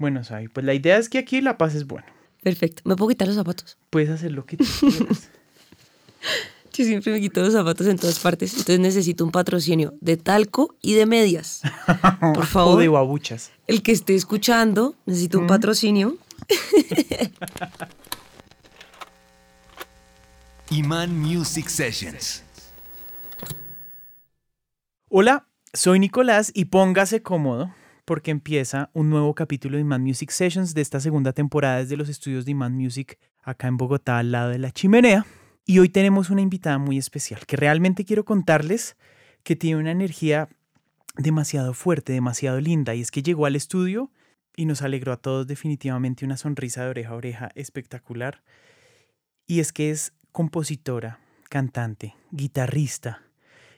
[0.00, 2.06] Bueno, Sabi, pues la idea es que aquí la pases bueno.
[2.42, 2.80] Perfecto.
[2.86, 3.76] ¿Me puedo quitar los zapatos?
[3.90, 5.28] Puedes hacer lo que tú quieras.
[6.72, 10.74] Yo siempre me quito los zapatos en todas partes, entonces necesito un patrocinio de talco
[10.80, 11.60] y de medias.
[12.34, 12.76] Por favor.
[12.76, 13.50] o de babuchas.
[13.66, 16.16] El que esté escuchando, necesito un patrocinio.
[20.70, 22.42] Iman Music Sessions.
[25.10, 27.74] Hola, soy Nicolás y póngase cómodo
[28.10, 32.08] porque empieza un nuevo capítulo de Iman Music Sessions de esta segunda temporada desde los
[32.08, 35.24] estudios de Iman Music acá en Bogotá al lado de la chimenea.
[35.64, 38.96] Y hoy tenemos una invitada muy especial que realmente quiero contarles
[39.44, 40.48] que tiene una energía
[41.18, 44.10] demasiado fuerte, demasiado linda y es que llegó al estudio
[44.56, 48.42] y nos alegró a todos definitivamente una sonrisa de oreja a oreja espectacular.
[49.46, 53.22] Y es que es compositora, cantante, guitarrista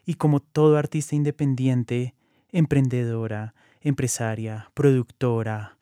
[0.07, 2.15] y como todo artista independiente,
[2.51, 3.53] emprendedora,
[3.83, 5.79] empresaria, productora,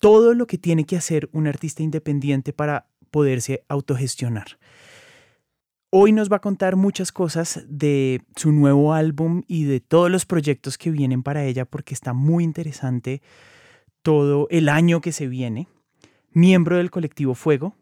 [0.00, 4.58] todo lo que tiene que hacer un artista independiente para poderse autogestionar.
[5.90, 10.24] Hoy nos va a contar muchas cosas de su nuevo álbum y de todos los
[10.24, 13.20] proyectos que vienen para ella porque está muy interesante
[14.00, 15.68] todo el año que se viene.
[16.32, 17.76] Miembro del colectivo Fuego.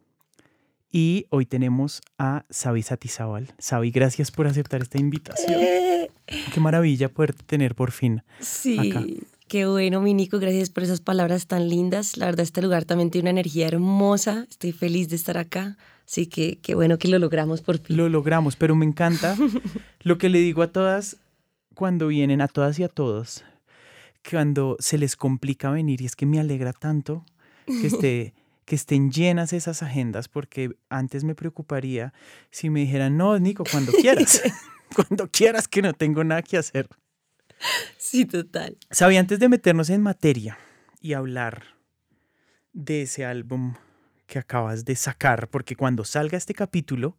[0.93, 3.55] Y hoy tenemos a Sabi Satizábal.
[3.59, 5.61] Sabi, gracias por aceptar esta invitación.
[5.61, 6.11] Eh.
[6.53, 9.05] Qué maravilla poder tener por fin Sí, acá.
[9.51, 10.39] Qué bueno, mi Nico.
[10.39, 12.17] Gracias por esas palabras tan lindas.
[12.17, 14.47] La verdad, este lugar también tiene una energía hermosa.
[14.49, 15.77] Estoy feliz de estar acá.
[16.07, 17.97] Así que qué bueno que lo logramos por fin.
[17.97, 19.37] Lo logramos, pero me encanta
[20.03, 21.17] lo que le digo a todas
[21.75, 23.45] cuando vienen, a todas y a todos,
[24.29, 27.25] cuando se les complica venir y es que me alegra tanto
[27.67, 28.35] que, esté,
[28.67, 32.13] que estén llenas esas agendas porque antes me preocuparía
[32.53, 34.43] si me dijeran, no, Nico, cuando quieras,
[34.95, 36.89] cuando quieras que no tengo nada que hacer.
[37.99, 38.77] Sí, total.
[38.91, 40.59] Sabi, antes de meternos en materia
[41.01, 41.63] y hablar
[42.73, 43.75] de ese álbum
[44.27, 47.17] que acabas de sacar, porque cuando salga este capítulo,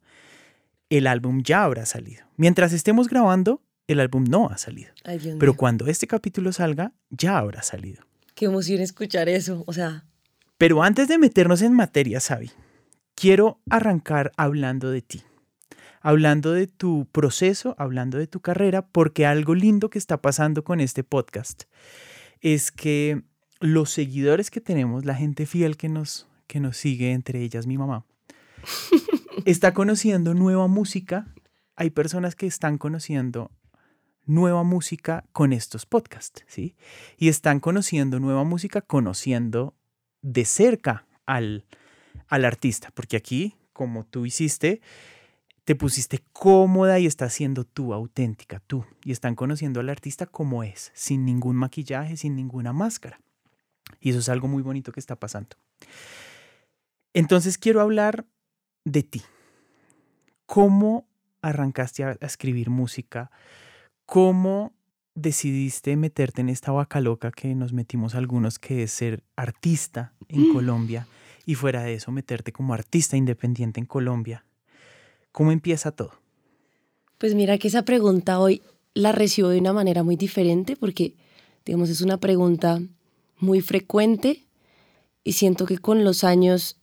[0.89, 2.25] el álbum ya habrá salido.
[2.37, 4.93] Mientras estemos grabando, el álbum no ha salido.
[5.03, 5.57] Ay, Pero mío.
[5.57, 8.03] cuando este capítulo salga, ya habrá salido.
[8.35, 9.63] Qué emoción escuchar eso.
[9.67, 10.05] O sea,
[10.57, 12.51] Pero antes de meternos en materia, Sabi,
[13.15, 15.21] quiero arrancar hablando de ti.
[16.01, 20.81] Hablando de tu proceso, hablando de tu carrera, porque algo lindo que está pasando con
[20.81, 21.63] este podcast
[22.41, 23.21] es que
[23.59, 27.77] los seguidores que tenemos, la gente fiel que nos, que nos sigue, entre ellas mi
[27.77, 28.05] mamá,
[29.45, 31.27] está conociendo nueva música.
[31.75, 33.51] Hay personas que están conociendo
[34.25, 36.75] nueva música con estos podcasts, ¿sí?
[37.17, 39.75] Y están conociendo nueva música conociendo
[40.21, 41.65] de cerca al,
[42.27, 44.81] al artista, porque aquí, como tú hiciste,
[45.63, 48.85] te pusiste cómoda y estás siendo tú, auténtica, tú.
[49.03, 53.21] Y están conociendo al artista como es, sin ningún maquillaje, sin ninguna máscara.
[53.99, 55.55] Y eso es algo muy bonito que está pasando.
[57.13, 58.25] Entonces quiero hablar
[58.85, 59.21] de ti.
[60.45, 61.05] ¿Cómo
[61.41, 63.31] arrancaste a a escribir música?
[64.05, 64.73] ¿Cómo
[65.13, 70.53] decidiste meterte en esta vaca loca que nos metimos algunos, que es ser artista en
[70.53, 71.07] Colombia?
[71.45, 74.45] Y fuera de eso, meterte como artista independiente en Colombia.
[75.31, 76.11] ¿Cómo empieza todo?
[77.17, 78.61] Pues mira que esa pregunta hoy
[78.93, 81.15] la recibo de una manera muy diferente porque,
[81.65, 82.81] digamos, es una pregunta
[83.37, 84.45] muy frecuente
[85.23, 86.77] y siento que con los años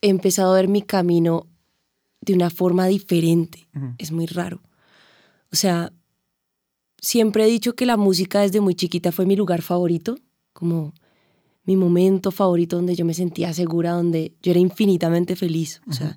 [0.00, 1.46] he empezado a ver mi camino
[2.20, 3.68] de una forma diferente.
[3.98, 4.60] Es muy raro.
[5.52, 5.92] O sea,
[6.98, 10.18] siempre he dicho que la música desde muy chiquita fue mi lugar favorito,
[10.52, 10.94] como
[11.64, 15.80] mi momento favorito donde yo me sentía segura, donde yo era infinitamente feliz.
[15.88, 16.16] O sea,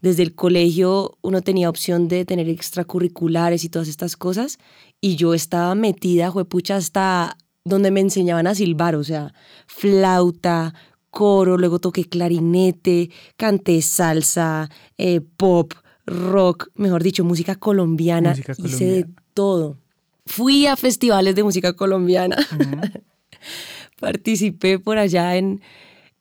[0.00, 4.58] desde el colegio uno tenía opción de tener extracurriculares y todas estas cosas
[5.00, 9.34] y yo estaba metida, juepucha, hasta donde me enseñaban a silbar, o sea,
[9.66, 10.74] flauta,
[11.10, 15.72] coro, luego toqué clarinete, canté salsa, eh, pop,
[16.06, 19.78] rock, mejor dicho, música colombiana, Música hice de todo.
[20.26, 22.36] Fui a festivales de música colombiana,
[24.00, 25.60] participé por allá en,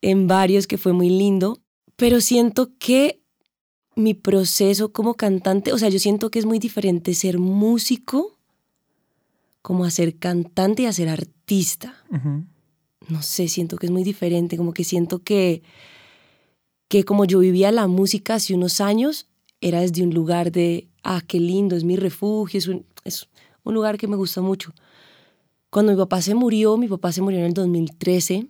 [0.02, 1.62] en varios que fue muy lindo,
[1.96, 3.19] pero siento que
[3.96, 8.38] mi proceso como cantante, o sea, yo siento que es muy diferente ser músico
[9.62, 11.96] como a ser cantante y a ser artista.
[13.08, 15.64] No sé, siento que es muy diferente, como que siento que,
[16.88, 19.28] que como yo vivía la música hace unos años,
[19.62, 23.28] era desde un lugar de, ah, qué lindo, es mi refugio, es un, es
[23.64, 24.74] un lugar que me gusta mucho.
[25.70, 28.48] Cuando mi papá se murió, mi papá se murió en el 2013,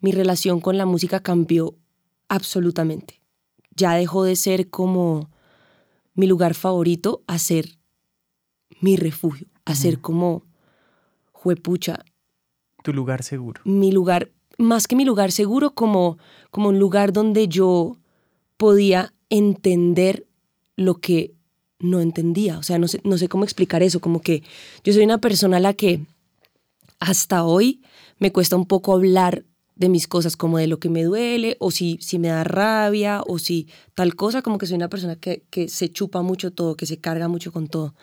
[0.00, 1.76] mi relación con la música cambió
[2.28, 3.15] absolutamente.
[3.76, 5.30] Ya dejó de ser como
[6.14, 7.78] mi lugar favorito a ser
[8.80, 10.44] mi refugio, a ser como,
[11.32, 12.04] juepucha,
[12.82, 13.60] Tu lugar seguro.
[13.64, 16.18] mi lugar más que mi lugar seguro, como,
[16.50, 17.98] como un lugar donde yo
[18.56, 20.26] podía entender
[20.76, 21.34] lo que
[21.78, 22.58] no entendía.
[22.58, 24.42] O sea, no sé, no sé cómo explicar eso, como que
[24.82, 26.06] yo soy una persona a la que
[27.00, 27.82] hasta hoy
[28.18, 29.44] me cuesta un poco hablar
[29.76, 33.22] de mis cosas, como de lo que me duele, o si, si me da rabia,
[33.26, 36.76] o si tal cosa, como que soy una persona que, que se chupa mucho todo,
[36.76, 37.94] que se carga mucho con todo.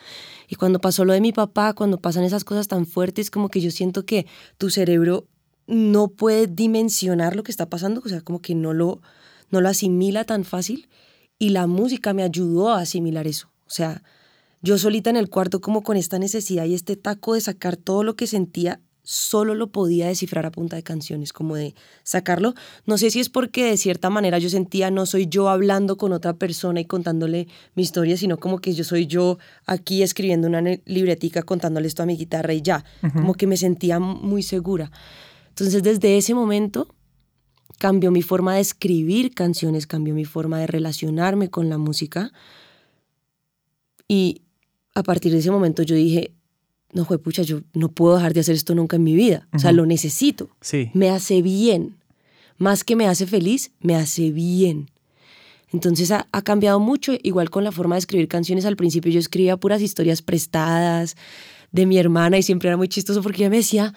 [0.48, 3.60] Y cuando pasó lo de mi papá, cuando pasan esas cosas tan fuertes, como que
[3.60, 4.28] yo siento que
[4.58, 5.28] tu cerebro
[5.66, 9.02] no puede dimensionar lo que está pasando, o sea, como que no lo,
[9.50, 10.90] no lo asimila tan fácil.
[11.40, 13.50] Y la música me ayudó a asimilar eso.
[13.66, 14.04] O sea,
[14.62, 18.04] yo solita en el cuarto como con esta necesidad y este taco de sacar todo
[18.04, 22.54] lo que sentía, solo lo podía descifrar a punta de canciones, como de sacarlo.
[22.86, 26.14] No sé si es porque de cierta manera yo sentía no soy yo hablando con
[26.14, 30.62] otra persona y contándole mi historia, sino como que yo soy yo aquí escribiendo una
[30.86, 34.90] libretica contándole esto a mi guitarra y ya, como que me sentía muy segura.
[35.50, 36.88] Entonces desde ese momento
[37.80, 42.32] cambió mi forma de escribir canciones, cambió mi forma de relacionarme con la música
[44.08, 44.44] y
[44.96, 46.34] a partir de ese momento yo dije,
[46.94, 49.48] no, fue pucha, yo no puedo dejar de hacer esto nunca en mi vida.
[49.54, 50.50] O sea, lo necesito.
[50.62, 50.92] Sí.
[50.94, 51.96] Me hace bien.
[52.58, 54.90] Más que me hace feliz, me hace bien.
[55.72, 58.66] Entonces ha, ha, cambiado mucho, igual con la forma de escribir canciones.
[58.66, 61.16] Al principio yo escribía puras historias prestadas
[61.72, 63.94] de mi hermana y siempre era muy chistoso porque ella me decía,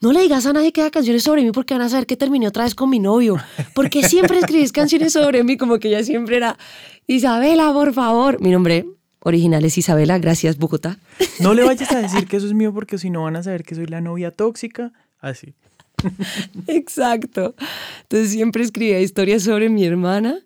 [0.00, 2.16] no le digas a nadie que haga canciones sobre mí porque van a saber que
[2.16, 3.38] terminé otra vez con mi novio.
[3.74, 6.58] Porque siempre escribís canciones sobre mí, como que ella siempre era,
[7.06, 8.38] Isabela, por favor.
[8.40, 8.86] Mi nombre
[9.24, 10.98] original es Isabela, gracias Bogotá.
[11.40, 13.64] No le vayas a decir que eso es mío porque si no van a saber
[13.64, 14.92] que soy la novia tóxica.
[15.20, 15.54] Así.
[16.68, 17.54] Exacto.
[18.02, 20.38] Entonces siempre escribía historias sobre mi hermana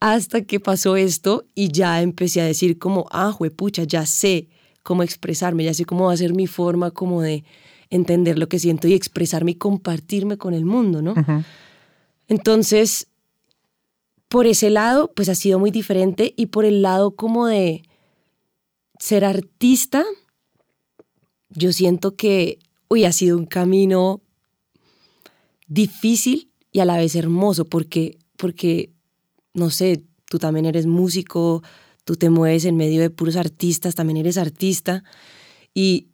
[0.00, 4.48] hasta que pasó esto y ya empecé a decir como, ah, pucha, ya sé
[4.82, 7.44] cómo expresarme, ya sé cómo va a ser mi forma como de
[7.90, 11.14] entender lo que siento y expresarme y compartirme con el mundo, ¿no?
[12.28, 13.08] Entonces,
[14.28, 17.82] por ese lado, pues ha sido muy diferente y por el lado como de
[18.98, 20.04] ser artista,
[21.50, 22.58] yo siento que,
[22.88, 24.20] uy, ha sido un camino
[25.66, 28.92] difícil y a la vez hermoso porque, porque,
[29.52, 31.62] no sé, tú también eres músico,
[32.04, 35.04] tú te mueves en medio de puros artistas, también eres artista
[35.72, 36.08] y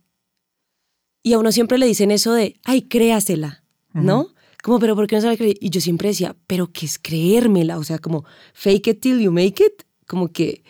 [1.22, 3.62] y a uno siempre le dicen eso de, ay, créasela,
[3.92, 4.32] ¿no?
[4.62, 5.56] Como, pero ¿por qué no la creer?
[5.60, 7.78] Y yo siempre decía, pero ¿qué es creérmela?
[7.78, 8.24] O sea, como,
[8.54, 9.82] fake it till you make it.
[10.06, 10.62] Como que...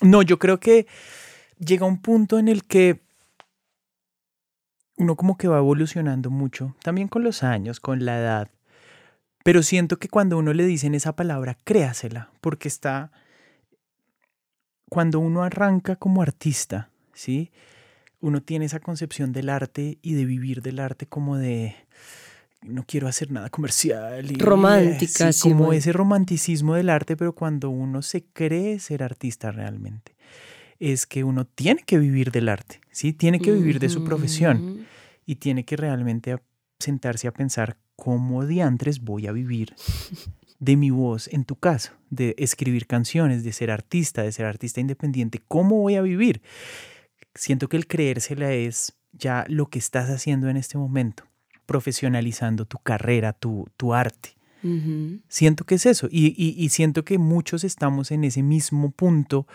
[0.00, 0.86] No, yo creo que
[1.58, 3.00] llega un punto en el que
[4.96, 8.50] uno como que va evolucionando mucho, también con los años, con la edad.
[9.44, 13.10] Pero siento que cuando uno le dicen esa palabra, créasela, porque está...
[14.90, 17.50] Cuando uno arranca como artista, ¿sí?
[18.20, 21.76] uno tiene esa concepción del arte y de vivir del arte como de
[22.62, 24.30] no quiero hacer nada comercial.
[24.30, 29.50] Y, Romántica, sí, Como ese romanticismo del arte, pero cuando uno se cree ser artista
[29.50, 30.16] realmente,
[30.78, 33.12] es que uno tiene que vivir del arte, ¿sí?
[33.12, 34.86] Tiene que vivir de su profesión
[35.26, 36.36] y tiene que realmente
[36.78, 39.74] sentarse a pensar cómo diantres voy a vivir
[40.58, 44.80] de mi voz en tu caso, de escribir canciones, de ser artista, de ser artista
[44.80, 46.42] independiente, ¿cómo voy a vivir?
[47.34, 51.24] siento que el creérsela es ya lo que estás haciendo en este momento,
[51.70, 54.30] profesionalizando tu carrera, tu, tu arte.
[55.28, 59.46] Siento que es eso y, y, siento que muchos estamos en ese mismo punto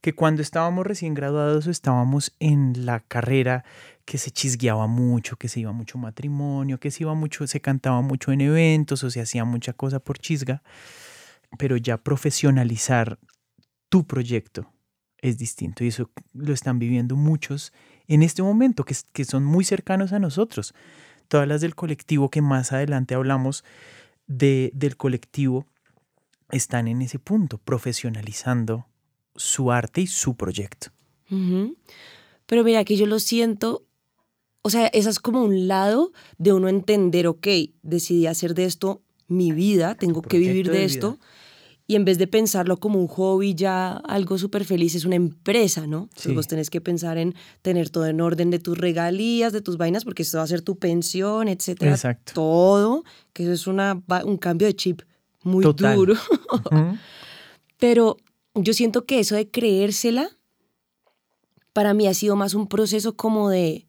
[0.00, 3.64] que cuando estábamos recién graduados o estábamos en la carrera
[4.06, 8.00] que se chisgueaba mucho, que se iba mucho matrimonio, que se iba mucho, se cantaba
[8.00, 10.62] mucho en eventos o se hacía mucha cosa por chisga,
[11.58, 13.18] pero ya profesionalizar
[13.90, 14.72] tu proyecto,
[15.20, 17.74] es distinto y eso lo están viviendo muchos
[18.06, 20.74] en este momento que, que son muy cercanos a nosotros.
[21.28, 23.64] Todas las del colectivo que más adelante hablamos
[24.26, 25.66] de, del colectivo
[26.50, 28.86] están en ese punto, profesionalizando
[29.36, 30.90] su arte y su proyecto.
[32.46, 33.84] Pero mira, que yo lo siento,
[34.62, 37.46] o sea, eso es como un lado de uno entender, ok,
[37.82, 41.18] decidí hacer de esto mi vida, tengo que vivir de, esto
[41.90, 45.86] y en vez de pensarlo como un hobby ya algo súper feliz, es una empresa,
[45.86, 46.10] ¿no?
[46.14, 46.34] Sí.
[46.34, 50.04] vos tenés que pensar en tener todo en orden de tus regalías, de tus vainas,
[50.04, 51.92] porque esto va a ser tu pensión, etcétera.
[51.92, 52.34] Exacto.
[52.34, 55.00] Todo, que eso es una, un cambio de chip
[55.42, 56.14] muy duro.
[57.78, 58.18] Pero
[58.54, 60.28] yo siento que eso de creérsela,
[61.72, 63.87] para mí ha sido más un proceso como de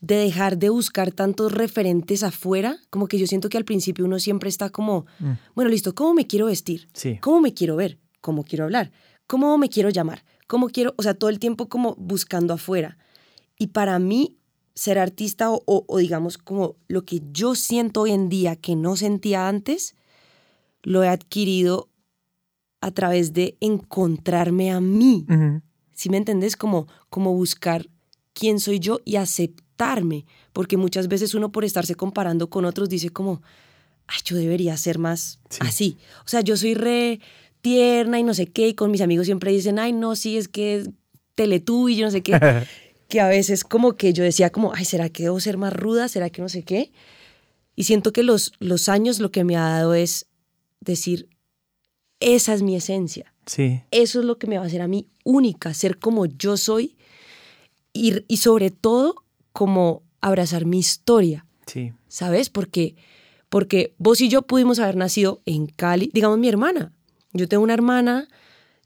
[0.00, 4.18] de dejar de buscar tantos referentes afuera, como que yo siento que al principio uno
[4.18, 5.32] siempre está como, mm.
[5.54, 6.88] bueno, listo, ¿cómo me quiero vestir?
[7.20, 7.98] ¿Cómo me quiero ver?
[8.20, 8.92] ¿Cómo quiero hablar?
[9.26, 10.24] ¿Cómo me quiero llamar?
[10.46, 12.98] ¿Cómo quiero, o sea, todo el tiempo como buscando afuera?
[13.58, 14.36] Y para mí,
[14.74, 18.94] ser artista o, o, digamos como lo que yo siento hoy en día que no
[18.96, 19.96] sentía antes,
[20.82, 21.88] lo he adquirido
[22.80, 25.26] a través de encontrarme a mí.
[25.94, 26.56] ¿Sí me entendés?
[26.56, 27.88] Como, como buscar
[28.34, 29.16] quién soy yo y
[30.52, 33.42] porque muchas veces uno por estarse comparando con otros dice como,
[34.06, 35.98] ay, yo debería ser más así.
[36.24, 37.20] O sea, yo soy re
[37.60, 40.48] tierna y no sé qué, y con mis amigos siempre dicen, ay, no, sí, es
[40.48, 40.88] que
[41.34, 42.38] Teletubby y yo no sé qué.
[43.08, 46.08] que a veces como que yo decía como, ay, ¿será que debo ser más ruda?
[46.08, 46.92] ¿Será que no sé qué?
[47.74, 50.26] Y siento que los, los años lo que me ha dado es
[50.80, 51.28] decir,
[52.20, 53.32] esa es mi esencia.
[53.44, 53.82] Sí.
[53.90, 56.96] Eso es lo que me va a hacer a mí única, ser como yo soy
[57.92, 59.25] y, y sobre todo
[59.56, 61.46] como abrazar mi historia.
[61.64, 61.94] Sí.
[62.08, 62.50] ¿Sabes?
[62.50, 62.94] Porque,
[63.48, 66.92] porque vos y yo pudimos haber nacido en Cali, digamos mi hermana.
[67.32, 68.28] Yo tengo una hermana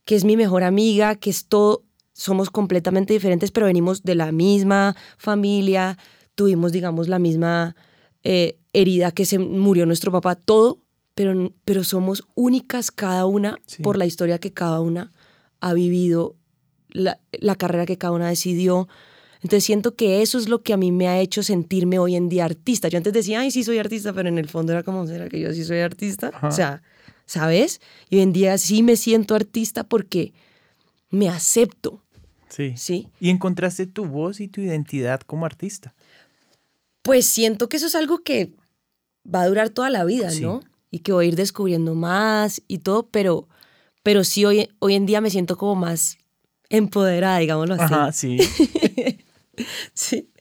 [0.04, 4.30] que es mi mejor amiga, que es todo, somos completamente diferentes, pero venimos de la
[4.30, 5.98] misma familia,
[6.36, 7.74] tuvimos, digamos, la misma
[8.22, 10.78] eh, herida que se murió nuestro papá, todo,
[11.16, 15.10] pero, pero somos únicas cada una por la historia que cada una
[15.58, 16.36] ha vivido,
[16.90, 18.86] la, la carrera que cada una decidió.
[19.42, 22.28] Entonces siento que eso es lo que a mí me ha hecho sentirme hoy en
[22.28, 22.88] día artista.
[22.88, 25.40] Yo antes decía, ay, sí soy artista, pero en el fondo era como, ¿será que
[25.40, 26.30] yo sí soy artista?
[26.42, 26.82] O sea,
[27.26, 27.80] ¿sabes?
[28.10, 30.32] Y hoy en día sí me siento artista porque
[31.10, 32.02] me acepto.
[32.48, 32.74] Sí.
[32.76, 33.08] Sí.
[33.18, 35.94] Y encontraste tu voz y tu identidad como artista.
[37.02, 38.52] Pues siento que eso es algo que
[39.32, 40.42] va a durar toda la vida, Sí.
[40.42, 40.60] ¿no?
[40.90, 43.48] Y que voy a ir descubriendo más y todo, pero,
[44.02, 46.18] pero sí hoy, hoy en día me siento como más
[46.68, 47.84] empoderada, digámoslo así.
[47.84, 48.38] Ajá, sí.
[49.94, 50.32] Sí.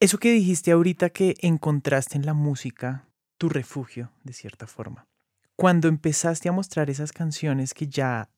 [0.00, 5.06] Eso que dijiste ahorita que encontraste en la música tu refugio, de cierta forma.
[5.56, 8.28] Cuando empezaste a mostrar esas canciones que ya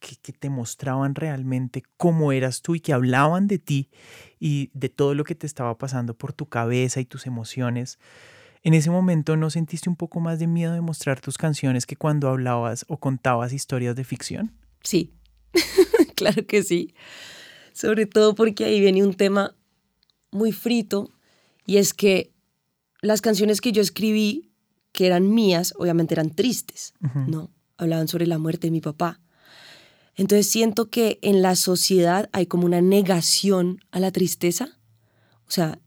[0.00, 3.90] que, que te mostraban realmente cómo eras tú y que hablaban de ti
[4.38, 7.98] y de todo lo que te estaba pasando por tu cabeza y tus emociones,
[8.62, 11.96] en ese momento no sentiste un poco más de miedo de mostrar tus canciones que
[11.96, 14.52] cuando hablabas o contabas historias de ficción?
[14.82, 15.14] Sí,
[16.14, 16.94] claro que sí.
[17.78, 19.54] Sobre todo porque ahí viene un tema
[20.32, 21.12] muy frito
[21.64, 22.32] y es que
[23.02, 24.50] las canciones que yo escribí,
[24.90, 26.94] que eran mías, obviamente eran tristes,
[27.28, 27.52] ¿no?
[27.76, 29.20] Hablaban sobre la muerte de mi papá.
[30.16, 34.76] Entonces siento que en la sociedad hay como una negación a la tristeza.
[35.46, 35.78] O sea,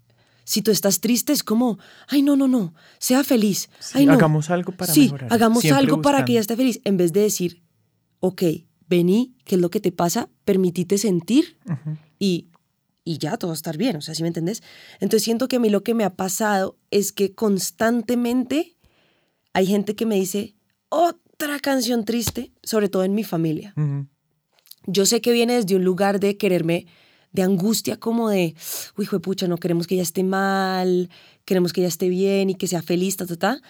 [0.45, 3.69] si tú estás triste es como, ay, no, no, no, sea feliz.
[3.79, 4.13] Sí, ay, no.
[4.13, 5.33] hagamos algo para sí, mejorar.
[5.33, 6.79] hagamos Siempre algo para que ella esté feliz.
[6.85, 7.61] En vez de decir,
[8.21, 8.43] ok,
[8.91, 10.29] vení, ¿qué es lo que te pasa?
[10.43, 11.57] Permitite sentir
[12.19, 12.49] y,
[13.05, 14.61] y ya todo va a estar bien, o sea, ¿sí me entendés?
[14.99, 18.75] Entonces siento que a mí lo que me ha pasado es que constantemente
[19.53, 20.55] hay gente que me dice,
[20.89, 23.73] otra canción triste, sobre todo en mi familia.
[24.85, 26.85] Yo sé que viene desde un lugar de quererme,
[27.31, 28.55] de angustia, como de,
[28.97, 31.09] uy, hijo de pucha, no queremos que ella esté mal,
[31.45, 33.61] queremos que ella esté bien y que sea feliz, ta, ta, ta.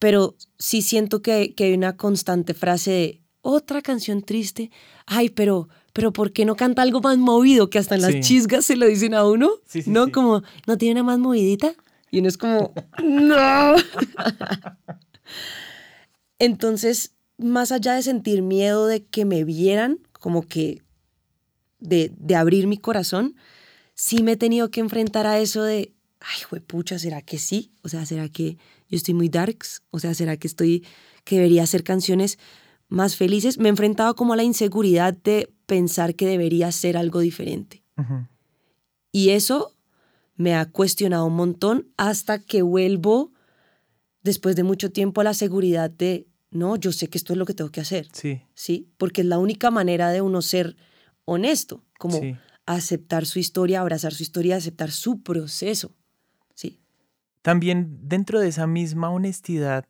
[0.00, 4.70] Pero sí siento que, que hay una constante frase de, otra canción triste,
[5.06, 7.68] ay, pero, pero ¿por qué no canta algo más movido?
[7.68, 8.12] Que hasta en Sí.
[8.12, 10.06] las chisgas se lo dicen a uno, Sí, sí, ¿no?
[10.06, 10.12] sí.
[10.12, 11.74] Como, ¿no tiene una más movidita?
[12.10, 12.72] Y uno es como,
[13.04, 13.74] no.
[16.38, 20.82] Entonces, más allá de sentir miedo de que me vieran, como que
[21.80, 23.36] de, de abrir mi corazón,
[23.94, 27.72] sí me he tenido que enfrentar a eso de, ay, pucha, ¿será que sí?
[27.82, 28.56] O sea, ¿será que
[28.88, 29.82] yo estoy muy darks?
[29.90, 30.84] O sea, ¿será que estoy,
[31.24, 32.38] que debería hacer canciones
[32.94, 33.58] más felices?
[33.58, 37.82] Me he enfrentado como a la inseguridad de pensar que debería ser algo diferente.
[39.12, 39.74] Y eso
[40.36, 43.32] me ha cuestionado un montón hasta que vuelvo
[44.22, 47.44] después de mucho tiempo a la seguridad de, no, yo sé que esto es lo
[47.46, 48.42] que tengo que hacer, Sí.
[48.54, 48.88] ¿sí?
[48.96, 50.76] Porque es la única manera de uno ser
[51.24, 52.36] honesto, como Sí.
[52.66, 55.94] aceptar su historia, abrazar su historia, aceptar su proceso,
[56.54, 56.80] ¿sí?
[57.42, 59.86] También dentro de esa misma honestidad,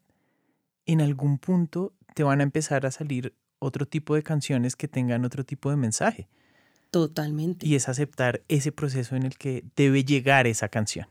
[0.87, 5.25] en algún punto te van a empezar a salir otro tipo de canciones que tengan
[5.25, 6.29] otro tipo de mensaje.
[6.91, 7.67] Totalmente.
[7.67, 11.09] Y es aceptar ese proceso en el que debe llegar esa canción.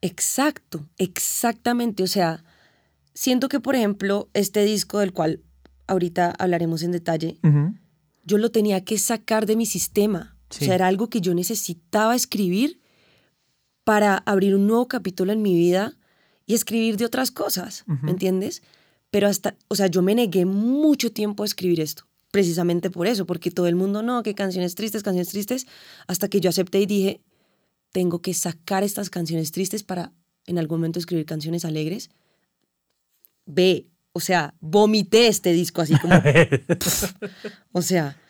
[0.00, 2.02] Exacto, exactamente.
[2.02, 2.42] O sea,
[3.12, 5.42] siento que, por ejemplo, este disco del cual
[5.86, 7.38] ahorita hablaremos en detalle,
[8.24, 10.36] yo lo tenía que sacar de mi sistema.
[10.50, 10.64] Sí.
[10.64, 12.80] O sea, era algo que yo necesitaba escribir
[13.84, 15.96] para abrir un nuevo capítulo en mi vida
[16.46, 17.84] y escribir de otras cosas.
[17.86, 18.62] ¿me entiendes?
[19.10, 23.26] Pero hasta, o sea, yo me negué mucho tiempo a escribir esto, precisamente por eso,
[23.26, 25.66] porque todo el mundo, no, que canciones tristes, canciones tristes,
[26.06, 27.20] hasta que yo acepté y dije,
[27.92, 30.12] tengo que sacar estas canciones tristes para
[30.46, 32.10] en algún momento escribir canciones alegres.
[33.46, 36.14] Ve, o sea, vomité este disco así como
[37.72, 38.20] o sea,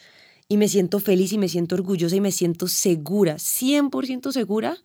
[0.49, 4.76] y me siento feliz y me siento orgullosa y me siento segura, 100% segura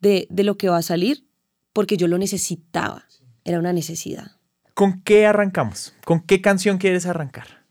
[0.00, 1.24] de, de lo que va a salir
[1.72, 3.06] porque yo lo necesitaba.
[3.44, 4.32] Era una necesidad.
[4.74, 5.94] ¿Con qué arrancamos?
[6.04, 7.62] ¿Con qué canción quieres arrancar?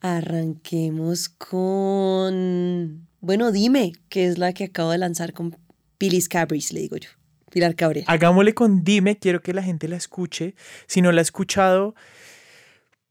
[0.00, 3.06] Arranquemos con.
[3.20, 5.56] Bueno, dime, que es la que acabo de lanzar con
[5.98, 7.10] Pilis Cabris, le digo yo.
[7.50, 8.06] Pilar Cabrera.
[8.08, 10.54] Hagámosle con Dime, quiero que la gente la escuche.
[10.86, 11.94] Si no la ha escuchado,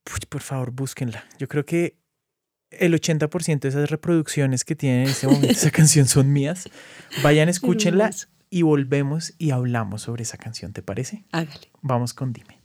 [0.04, 1.26] pues, por favor, búsquenla.
[1.40, 1.98] Yo creo que
[2.70, 6.70] el 80% de esas reproducciones que tiene en este momento esa canción son mías.
[7.24, 8.12] Vayan, escúchenla.
[8.50, 11.26] Y volvemos y hablamos sobre esa canción, ¿te parece?
[11.32, 11.72] Hágale.
[11.82, 12.57] Vamos con Dime.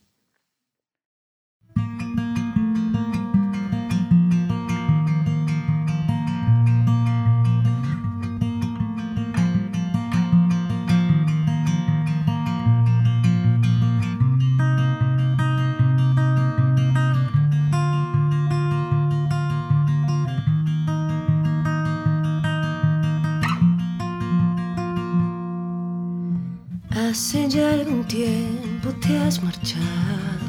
[27.13, 30.47] Hace ya algún tiempo te has marchado.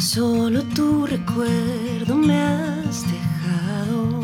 [0.00, 4.22] Solo tu recuerdo me has dejado.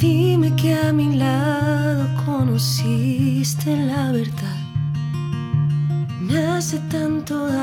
[0.00, 4.60] Dime que a mi lado conociste la verdad.
[6.20, 7.59] Me hace tanto daño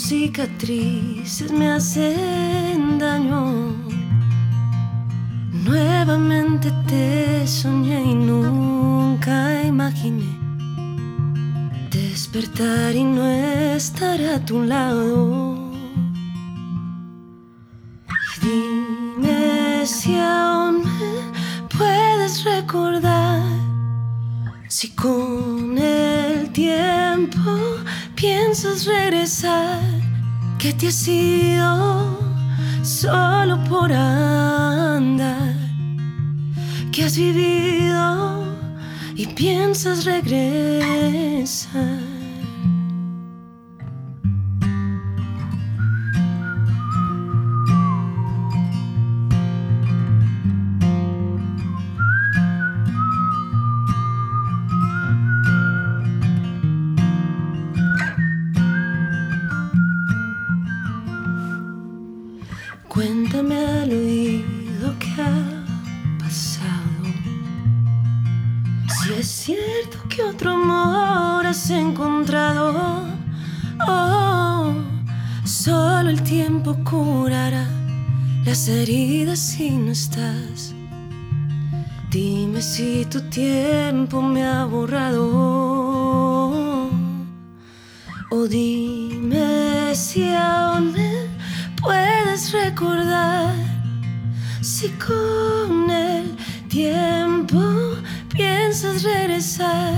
[0.00, 3.59] cicatrices, me hacen daño.
[30.60, 32.18] Que te has ido
[32.82, 35.54] solo por andar,
[36.92, 38.44] que has vivido
[39.16, 40.40] y piensas regresar.
[78.50, 80.74] Las heridas si no estás.
[82.10, 85.22] Dime si tu tiempo me ha borrado.
[88.32, 91.28] O dime si aún me
[91.80, 93.54] puedes recordar.
[94.60, 96.36] Si con el
[96.68, 97.60] tiempo
[98.30, 99.94] piensas regresar.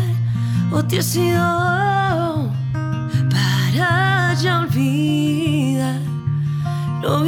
[0.71, 2.53] O te has ido
[3.31, 6.13] para ya olvidar
[7.03, 7.21] lo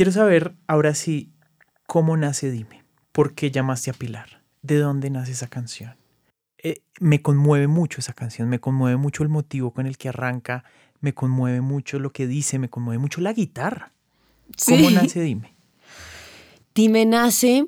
[0.00, 1.28] Quiero saber ahora sí
[1.86, 2.82] cómo nace Dime.
[3.12, 4.42] ¿Por qué llamaste a Pilar?
[4.62, 5.94] ¿De dónde nace esa canción?
[6.56, 10.64] Eh, me conmueve mucho esa canción, me conmueve mucho el motivo con el que arranca,
[11.02, 13.92] me conmueve mucho lo que dice, me conmueve mucho la guitarra.
[14.64, 15.52] ¿Cómo nace Dime?
[16.74, 17.66] Dime nace,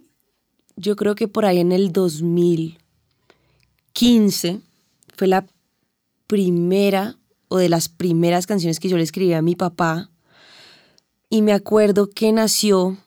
[0.77, 4.61] yo creo que por ahí en el 2015
[5.19, 5.45] fue la
[6.27, 7.19] primera
[7.49, 10.09] o de las primeras canciones que yo le escribí a mi papá.
[11.33, 12.99] Y me acuerdo que nació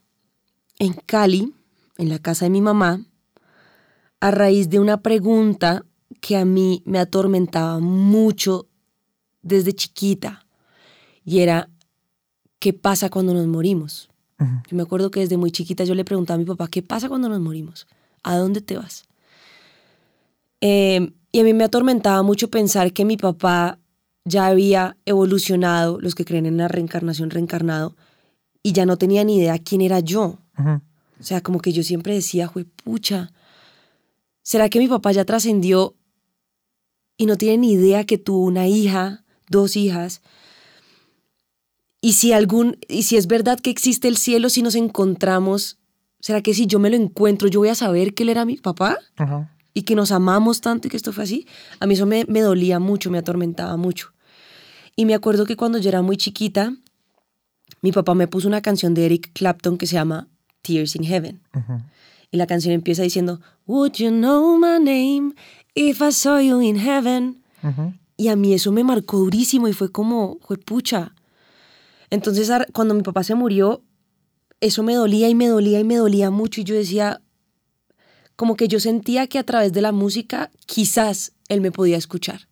[0.80, 1.54] en Cali,
[2.00, 3.06] en la casa de mi mamá,
[4.20, 5.86] a raíz de una pregunta
[6.22, 8.66] que a mí me atormentaba mucho
[9.44, 10.44] desde chiquita.
[11.24, 11.70] Y era,
[12.58, 14.10] ¿qué pasa cuando nos morimos?
[14.40, 17.08] Yo me acuerdo que desde muy chiquita yo le preguntaba a mi papá, ¿qué pasa
[17.08, 17.86] cuando nos morimos?
[18.24, 19.06] ¿A dónde te vas?
[20.62, 23.78] Eh, y a mí me atormentaba mucho pensar que mi papá
[24.24, 27.96] ya había evolucionado, los que creen en la reencarnación, reencarnado,
[28.66, 30.40] y ya no tenía ni idea quién era yo.
[30.58, 32.52] O sea, como que yo siempre decía,
[32.84, 33.32] pucha,
[34.42, 35.96] ¿será que mi papá ya trascendió
[37.16, 40.24] y no tiene ni idea que tuvo una hija, dos hijas?
[42.02, 45.78] Y si algún, y si es verdad que existe el cielo, si nos encontramos,
[46.20, 48.58] ¿será que si yo me lo encuentro, yo voy a saber que él era mi
[48.58, 48.98] papá?
[49.76, 51.46] Y que nos amamos tanto y que esto fue así.
[51.80, 54.12] A mí eso me, me dolía mucho, me atormentaba mucho.
[54.96, 56.76] Y me acuerdo que cuando yo era muy chiquita,
[57.86, 60.28] mi papá me puso una canción de Eric Clapton que se llama
[60.64, 61.40] Tears in Heaven.
[62.32, 65.36] Y la canción empieza diciendo, Would you know my name
[65.76, 67.44] if I saw you in heaven?
[68.18, 71.14] Y a mí eso me marcó durísimo y fue como, fue pucha,
[72.10, 73.84] entonces, cuando mi papá se murió,
[74.62, 77.22] eso me dolía y me dolía y me dolía mucho y yo decía,
[78.36, 82.48] como que yo sentía que a través de la música quizás él me podía escuchar.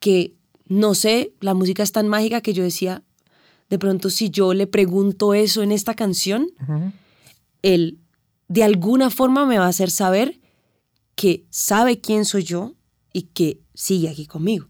[0.00, 0.34] Que
[0.66, 3.04] no sé, la música es tan mágica que yo decía,
[3.70, 6.50] de pronto si yo le pregunto eso en esta canción,
[7.62, 7.98] él
[8.48, 10.40] de alguna forma me va a hacer saber
[11.14, 12.74] que sabe quién soy yo
[13.12, 14.66] y que sigue aquí conmigo.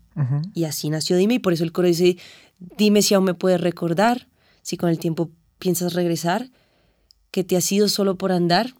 [0.52, 2.18] Y así nació Dime y por eso el coro dice,
[2.58, 4.28] Dime si aún me puedes recordar,
[4.60, 6.50] si con el tiempo piensas regresar,
[7.30, 8.74] que te has ido solo por andar,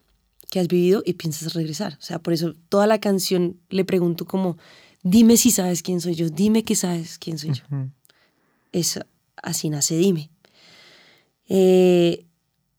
[0.51, 1.97] que has vivido y piensas regresar.
[1.99, 4.59] O sea, por eso toda la canción le pregunto como,
[5.03, 7.65] dime si sabes quién soy yo, dime que sabes quién soy yo.
[8.73, 9.01] Es,
[9.43, 10.31] así nace Dime.
[11.49, 12.27] Eh,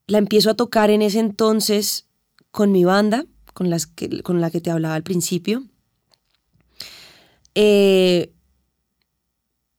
[0.07, 2.07] la empiezo a tocar en ese entonces
[2.51, 5.63] con mi banda, con, las que, con la que te hablaba al principio.
[7.55, 8.31] Eh,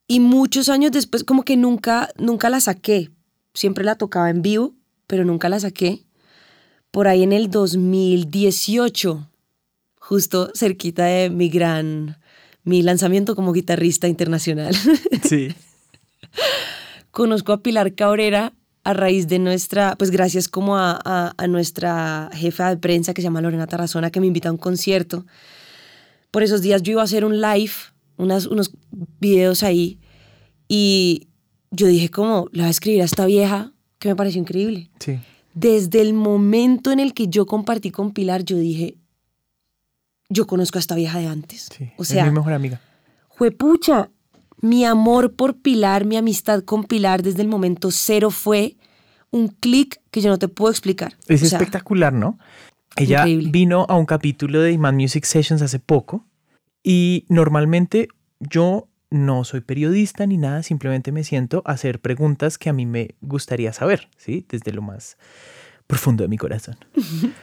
[0.07, 3.11] y muchos años después como que nunca, nunca la saqué.
[3.55, 4.75] Siempre la tocaba en vivo,
[5.07, 6.05] pero nunca la saqué.
[6.90, 9.31] Por ahí en el 2018,
[9.99, 12.18] justo cerquita de mi gran,
[12.64, 14.75] mi lanzamiento como guitarrista internacional.
[15.23, 15.55] Sí.
[17.12, 22.70] Conozco a Pilar Cabrera a raíz de nuestra, pues gracias como a, a, nuestra jefa
[22.70, 25.25] de prensa que se llama Lorena Tarazona, que me invita a un concierto.
[26.31, 27.72] Por esos días yo iba a hacer un live,
[28.16, 28.72] unas, unos
[29.20, 30.01] videos ahí,
[30.66, 31.29] y
[31.70, 34.90] yo dije, como, la voy a escribir a esta vieja, que me pareció increíble.
[34.98, 35.20] Sí.
[35.55, 38.96] Desde el momento en el que yo compartí con Pilar, yo dije,
[40.29, 41.68] yo conozco a esta vieja de antes.
[41.77, 42.81] Sí, o sea, es mi mejor amiga.
[43.59, 44.11] pucha,
[44.62, 48.77] mi amor por Pilar, mi amistad con Pilar desde el momento cero fue
[49.31, 51.16] un clic que yo no te puedo explicar.
[51.29, 52.38] Es espectacular, ¿no?
[52.96, 56.27] Ella vino a un capítulo de Iman Music Sessions hace poco
[56.83, 62.70] y normalmente yo no soy periodista ni nada, simplemente me siento a hacer preguntas que
[62.70, 64.46] a mí me gustaría saber, ¿sí?
[64.48, 65.18] Desde lo más
[65.87, 66.77] profundo de mi corazón.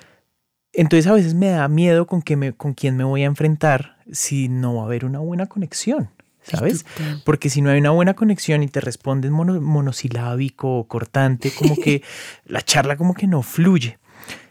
[0.74, 3.98] Entonces a veces me da miedo con, que me, con quién me voy a enfrentar
[4.12, 6.10] si no va a haber una buena conexión,
[6.50, 6.86] ¿sabes?
[7.26, 12.04] Porque si no hay una buena conexión y te respondes monosilábico o cortante, como que
[12.46, 14.00] la charla como que no fluye.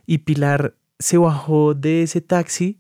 [0.07, 2.79] Y Pilar se bajó de ese taxi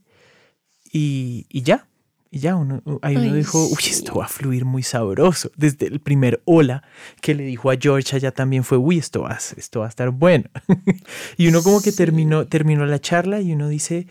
[0.93, 1.89] y, y ya,
[2.31, 5.51] y ya uno, ahí uno dijo, uy, esto va a fluir muy sabroso.
[5.57, 6.83] Desde el primer hola
[7.23, 10.11] que le dijo a George allá también fue, uy, esto va, esto va a estar
[10.11, 10.45] bueno.
[11.39, 14.07] y uno como que terminó, terminó la charla y uno dice,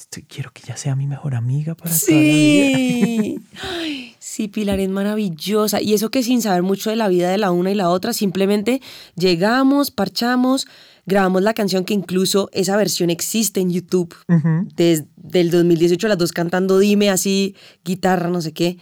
[0.00, 3.40] esto, quiero que ya sea mi mejor amiga para toda la vida.
[4.18, 5.80] sí, Pilar es maravillosa.
[5.80, 8.12] Y eso que sin saber mucho de la vida de la una y la otra,
[8.12, 8.80] simplemente
[9.14, 10.66] llegamos, parchamos,
[11.06, 14.14] grabamos la canción que incluso esa versión existe en YouTube.
[14.74, 18.78] Desde el 2018 las dos cantando Dime así, guitarra, no sé qué.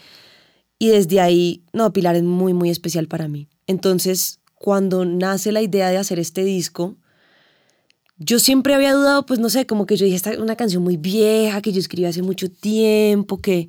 [0.78, 3.48] Y desde ahí, no, Pilar es muy, muy especial para mí.
[3.66, 6.96] Entonces, cuando nace la idea de hacer este disco,
[8.18, 10.82] yo siempre había dudado, pues no sé, como que yo dije, esta es una canción
[10.82, 13.68] muy vieja, que yo escribí hace mucho tiempo, que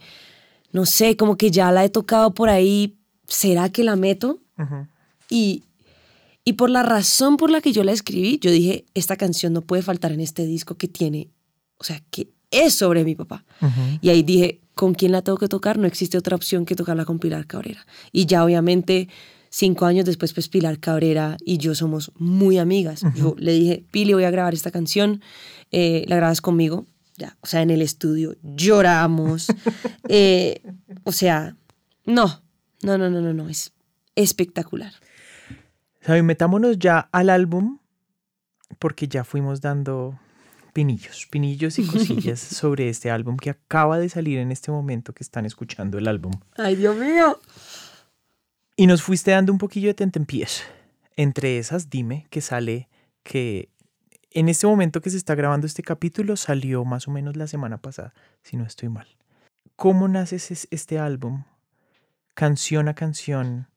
[0.72, 4.40] no sé, como que ya la he tocado por ahí, ¿será que la meto?
[5.30, 5.64] Y
[6.50, 9.62] y por la razón por la que yo la escribí, yo dije, esta canción no
[9.62, 11.30] puede faltar en este disco que tiene,
[11.78, 13.46] o sea, que es sobre mi papá.
[14.02, 15.78] Y ahí dije, ¿con quién la tengo que tocar?
[15.78, 17.86] No existe otra opción que tocarla con Pilar Cabrera.
[18.12, 19.10] Y ya obviamente,
[19.50, 23.04] cinco años después, pues Pilar Cabrera y yo somos muy amigas.
[23.16, 25.22] Yo le dije, Pili, voy a grabar esta canción,
[25.72, 26.86] eh, la grabas conmigo.
[27.18, 29.48] Ya, o sea, en el estudio lloramos.
[30.12, 30.64] Eh,
[31.04, 31.56] o sea,
[32.06, 32.42] no,
[32.82, 33.74] No, no, no, no, no, es
[34.16, 34.92] espectacular.
[36.02, 37.78] Sabi, metámonos ya al álbum
[38.80, 40.18] porque ya fuimos dando
[40.74, 45.24] pinillos, pinillos y cosillas sobre este álbum que acaba de salir en este momento que
[45.24, 46.34] están escuchando el álbum.
[46.58, 47.40] Ay, Dios mío.
[48.80, 50.64] Y nos fuiste dando un poquillo de tentempiés.
[51.18, 52.88] Entre esas, dime que sale
[53.24, 53.68] que
[54.32, 57.80] en este momento que se está grabando este capítulo salió más o menos la semana
[57.80, 59.06] pasada, si no estoy mal.
[59.76, 60.38] ¿Cómo nace
[60.72, 61.44] este álbum?
[62.36, 63.68] Canción a canción.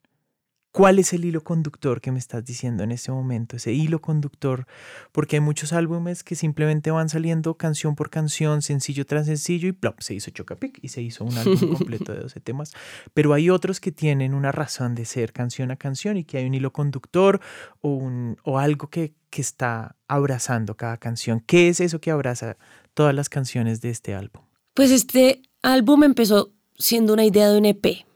[0.72, 3.56] ¿Cuál es el hilo conductor que me estás diciendo en este momento?
[3.56, 4.66] Ese hilo conductor,
[5.12, 9.72] porque hay muchos álbumes que simplemente van saliendo canción por canción, sencillo tras sencillo y
[9.72, 12.72] plop, se hizo Chocapic y se hizo un álbum completo de 12 temas.
[13.12, 16.46] Pero hay otros que tienen una razón de ser canción a canción y que hay
[16.46, 17.42] un hilo conductor
[17.82, 21.40] o, un, o algo que, que está abrazando cada canción.
[21.40, 22.56] ¿Qué es eso que abraza
[22.94, 24.42] todas las canciones de este álbum?
[24.72, 28.06] Pues este álbum empezó siendo una idea de un EP.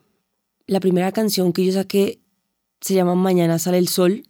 [0.66, 2.22] La primera canción que yo saqué
[2.80, 4.24] se llama Mañana sale el sol,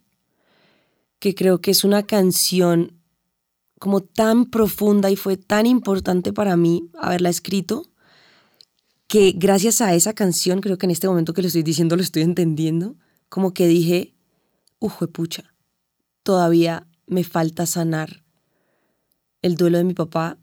[1.19, 3.01] que creo que es una canción
[3.79, 7.91] como tan profunda y fue tan importante para mí haberla escrito,
[9.07, 12.03] que gracias a esa canción, creo que en este momento que lo estoy diciendo lo
[12.03, 12.97] estoy entendiendo,
[13.29, 14.15] como que dije,
[14.79, 15.55] ujo pucha,
[16.23, 18.25] todavía me falta sanar
[19.43, 20.39] el duelo de mi papá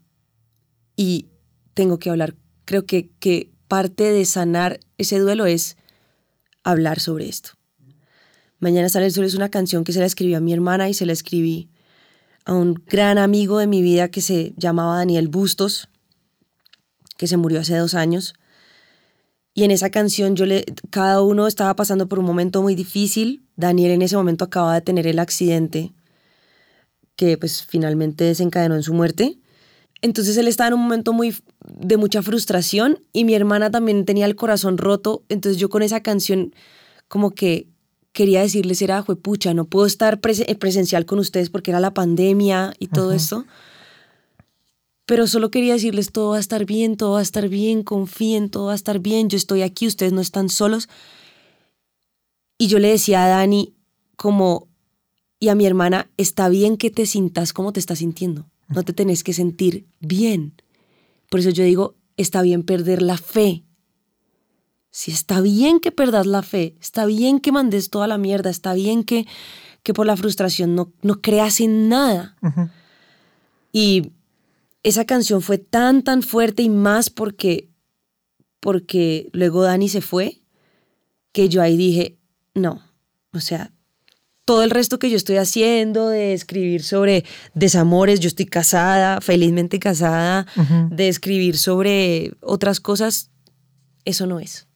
[0.96, 1.28] y
[1.74, 2.36] tengo que hablar.
[2.64, 5.76] Creo que, que parte de sanar ese duelo es
[6.62, 7.50] hablar sobre esto.
[8.64, 10.94] Mañana sale el sol es una canción que se la escribí a mi hermana y
[10.94, 11.68] se la escribí
[12.46, 15.90] a un gran amigo de mi vida que se llamaba Daniel Bustos,
[17.18, 18.32] que se murió hace dos años.
[19.52, 23.46] Y en esa canción yo le, cada uno estaba pasando por un momento muy difícil.
[23.54, 25.92] Daniel en ese momento acaba de tener el accidente
[27.16, 29.38] que pues finalmente desencadenó en su muerte.
[30.00, 31.36] Entonces él estaba en un momento muy
[31.68, 35.22] de mucha frustración y mi hermana también tenía el corazón roto.
[35.28, 36.54] Entonces yo con esa canción
[37.08, 37.73] como que
[38.14, 42.72] quería decirles era, pucha, no puedo estar prese presencial con ustedes porque era la pandemia
[42.78, 43.16] y todo -huh.
[43.16, 43.44] esto.
[45.04, 48.48] Pero solo quería decirles todo va a estar bien, todo va a estar bien, confíen,
[48.48, 50.88] todo va a estar bien, yo estoy aquí, ustedes no están solos.
[52.56, 53.74] Y yo le decía a Dani
[54.16, 54.68] como
[55.40, 58.94] y a mi hermana, está bien que te sintas como te estás sintiendo, no te
[58.94, 60.54] tenés que sentir bien.
[61.28, 63.64] Por eso yo digo, está bien perder la fe.
[64.96, 68.74] Si está bien que perdas la fe, está bien que mandes toda la mierda, está
[68.74, 69.26] bien que,
[69.82, 72.36] que por la frustración no, no creas en nada.
[72.40, 72.70] Uh -huh.
[73.72, 74.12] Y
[74.84, 77.70] esa canción fue tan, tan fuerte y más porque,
[78.60, 80.42] porque luego Dani se fue,
[81.32, 82.16] que yo ahí dije,
[82.54, 82.80] no,
[83.32, 83.72] o sea,
[84.44, 89.80] todo el resto que yo estoy haciendo, de escribir sobre desamores, yo estoy casada, felizmente
[89.80, 90.88] casada, uh -huh.
[90.90, 93.32] de escribir sobre otras cosas,
[94.04, 94.68] eso no es.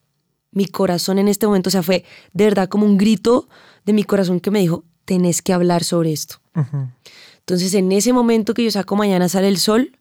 [0.51, 3.47] Mi corazón en este momento, o sea, fue de verdad como un grito
[3.85, 6.35] de mi corazón que me dijo, tenés que hablar sobre esto.
[6.55, 6.93] Uh -huh.
[7.39, 9.97] Entonces, en ese momento que yo saco Mañana sale el sol,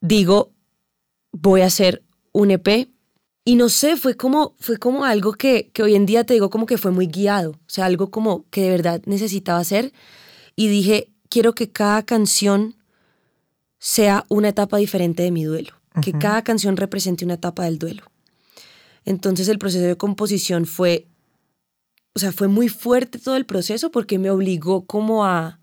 [0.00, 0.50] digo,
[1.32, 2.88] voy a hacer un EP
[3.44, 6.50] y no sé, fue como, fue como algo que, que hoy en día te digo
[6.50, 9.92] como que fue muy guiado, o sea, algo como que de verdad necesitaba hacer.
[10.56, 12.76] Y dije, quiero que cada canción
[13.78, 16.04] sea una etapa diferente de mi duelo, uh -huh.
[16.04, 18.02] que cada canción represente una etapa del duelo.
[19.04, 21.08] Entonces el proceso de composición fue,
[22.14, 25.60] o sea, fue muy fuerte todo el proceso porque me obligó como a,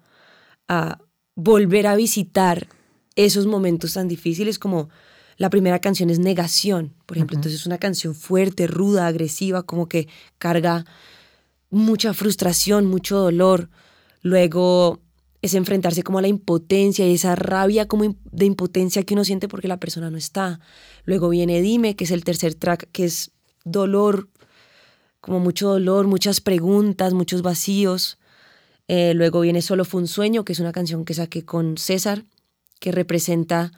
[0.67, 0.99] a
[1.35, 2.67] volver a visitar
[3.15, 4.89] esos momentos tan difíciles como
[5.37, 7.35] la primera canción es Negación, por ejemplo.
[7.35, 7.39] Uh -huh.
[7.39, 10.07] Entonces es una canción fuerte, ruda, agresiva, como que
[10.39, 10.85] carga
[11.69, 13.69] mucha frustración, mucho dolor.
[14.21, 14.99] Luego
[15.41, 19.47] es enfrentarse como a la impotencia y esa rabia como de impotencia que uno siente
[19.47, 20.59] porque la persona no está.
[21.05, 23.31] Luego viene Dime, que es el tercer track, que es
[23.63, 24.29] dolor,
[25.21, 28.17] como mucho dolor, muchas preguntas, muchos vacíos.
[28.87, 32.23] Eh, luego viene Solo fue un sueño, que es una canción que saqué con César,
[32.79, 33.71] que representa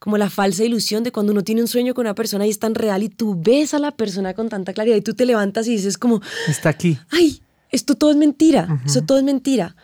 [0.00, 2.58] como la falsa ilusión de cuando uno tiene un sueño con una persona y es
[2.58, 5.66] tan real y tú ves a la persona con tanta claridad y tú te levantas
[5.68, 6.20] y dices como...
[6.48, 6.98] Está aquí.
[7.10, 8.86] Ay, esto todo es mentira, uh -huh.
[8.86, 9.74] eso todo es mentira.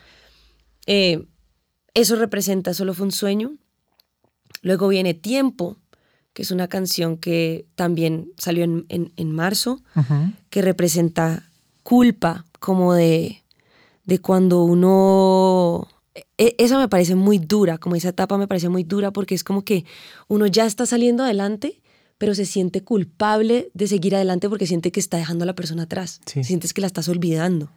[0.87, 1.27] Eh,
[1.95, 3.57] eso representa Solo fue un sueño.
[4.62, 5.77] Luego viene Tiempo,
[6.33, 10.35] que es una canción que también salió en, en, en marzo, uh -huh.
[10.51, 11.51] que representa
[11.83, 13.42] culpa, como de,
[14.05, 15.88] de cuando uno
[16.37, 19.64] esa me parece muy dura, como esa etapa me parece muy dura porque es como
[19.64, 19.85] que
[20.29, 21.81] uno ya está saliendo adelante,
[22.18, 25.85] pero se siente culpable de seguir adelante porque siente que está dejando a la persona
[25.85, 26.45] atrás, sí.
[26.45, 27.71] sientes que la estás olvidando.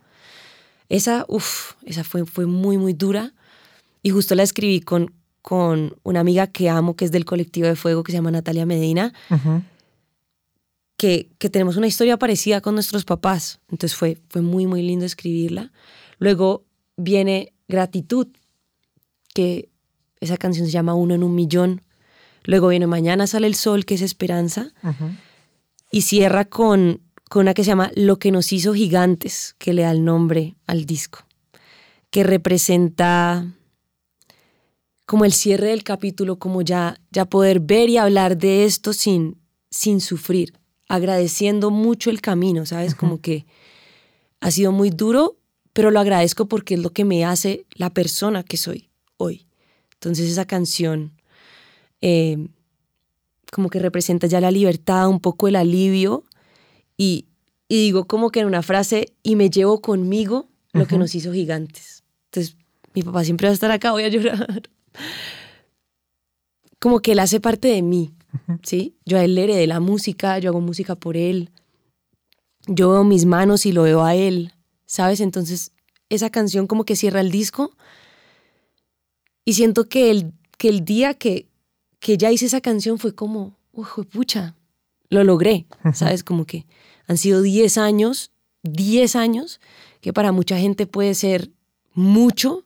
[0.89, 3.33] Esa, uff, esa fue, fue muy, muy dura
[4.03, 7.75] y justo la escribí con, con una amiga que amo, que es del colectivo de
[7.75, 9.13] fuego, que se llama Natalia Medina.
[9.29, 9.63] Uh -huh.
[10.97, 13.59] que, que, tenemos una historia parecida con nuestros papás.
[13.69, 15.71] Entonces fue, fue muy, muy lindo escribirla.
[16.19, 16.63] Luego
[16.97, 18.27] viene Gratitud,
[19.33, 19.69] que
[20.19, 21.81] esa canción se llama Uno en un Millón.
[22.43, 24.71] Luego viene Mañana sale el sol, que es Esperanza.
[25.91, 27.01] Y cierra con,
[27.35, 30.55] con una que se llama Lo que nos hizo gigantes, que le da el nombre
[30.67, 31.25] al disco,
[32.09, 33.45] que representa
[35.05, 39.35] como el cierre del capítulo, como ya, ya poder ver y hablar de esto sin,
[39.69, 40.53] sin sufrir,
[40.87, 42.95] agradeciendo mucho el camino, ¿sabes?
[42.95, 43.45] Como que
[44.39, 45.35] ha sido muy duro,
[45.73, 49.45] pero lo agradezco porque es lo que me hace la persona que soy hoy.
[49.95, 51.11] Entonces esa canción
[51.99, 52.47] eh,
[53.51, 56.23] como que representa ya la libertad, un poco el alivio
[56.97, 57.25] y,
[57.67, 61.31] y, digo como que en una frase, y me llevo conmigo lo que nos hizo
[61.33, 62.03] gigantes.
[62.25, 62.57] Entonces
[62.93, 64.69] mi papá siempre va a estar acá, voy a llorar
[66.85, 68.13] como que él hace parte de mí,
[68.61, 68.95] ¿sí?
[69.05, 71.49] Yo a él le heredé la música, yo hago música por él,
[72.67, 74.53] yo veo mis manos y lo veo a él,
[74.85, 75.19] ¿sabes?
[75.19, 75.71] Entonces
[76.09, 77.75] esa canción como que cierra el disco
[79.45, 81.47] y siento que el, que el día que,
[81.99, 84.55] que ya hice esa canción fue como, uy, pucha,
[85.09, 86.23] lo logré, ¿sabes?
[86.23, 86.67] Como que
[87.07, 88.31] han sido 10 años,
[88.63, 89.59] 10 años,
[90.01, 91.51] que para mucha gente puede ser
[91.93, 92.65] mucho,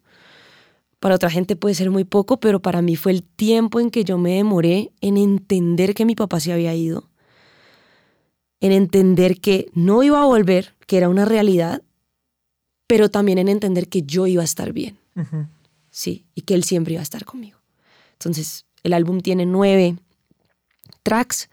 [0.99, 4.03] para otra gente puede ser muy poco, pero para mí fue el tiempo en que
[4.03, 7.09] yo me demoré en entender que mi papá se había ido,
[8.59, 11.81] en entender que no iba a volver, que era una realidad,
[12.87, 14.97] pero también en entender que yo iba a estar bien,
[15.89, 17.59] sí, y que él siempre iba a estar conmigo.
[18.13, 19.95] Entonces, el álbum tiene nueve
[21.03, 21.49] tracks,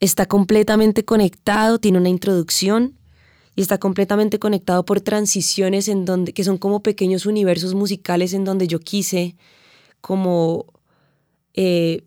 [0.00, 2.98] está completamente conectado, tiene una introducción,
[3.58, 8.44] y está completamente conectado por transiciones en donde, que son como pequeños universos musicales en
[8.44, 9.34] donde yo quise
[10.00, 10.66] como,
[11.54, 12.04] eh,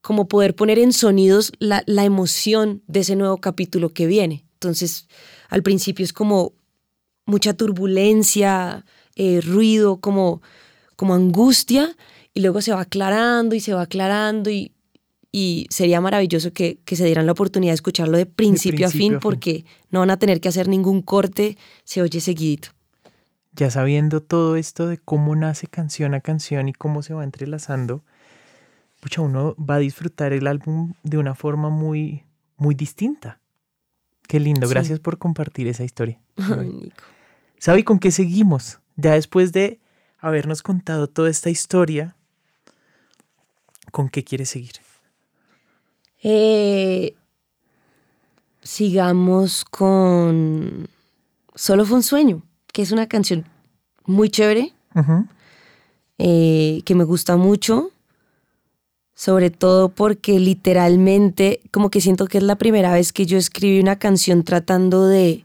[0.00, 4.44] como poder poner en sonidos la, la emoción de ese nuevo capítulo que viene.
[4.54, 5.08] Entonces,
[5.48, 6.52] al principio es como
[7.26, 8.84] mucha turbulencia,
[9.16, 10.40] eh, ruido, como,
[10.94, 11.96] como angustia,
[12.32, 14.70] y luego se va aclarando y se va aclarando y
[15.30, 19.64] y sería maravilloso que, se dieran la oportunidad de escucharlo de principio, a fin porque
[19.90, 22.70] no van a tener que hacer ningún corte, se oye seguidito.
[23.52, 28.04] Ya sabiendo todo esto de cómo nace canción a canción y cómo se va entrelazando,
[29.00, 32.24] pucha, uno va a disfrutar el álbum de una forma muy,
[32.56, 33.40] muy distinta.
[34.26, 36.20] Qué lindo, gracias por compartir esa historia.
[37.66, 38.78] Ay, con qué seguimos?
[38.96, 39.80] Ya después de
[40.18, 42.16] habernos contado toda esta historia,
[43.90, 44.87] ¿con qué quieres seguir?
[46.22, 47.14] Eh,
[48.62, 50.88] sigamos con
[51.54, 53.44] Solo fue un sueño, que es una canción
[54.06, 54.72] muy chévere,
[56.18, 57.90] eh, que me gusta mucho,
[59.14, 63.80] sobre todo porque literalmente como que siento que es la primera vez que yo escribí
[63.80, 65.44] una canción tratando de,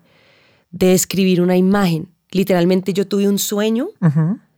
[0.70, 2.10] de escribir una imagen.
[2.30, 3.88] Literalmente yo tuve un sueño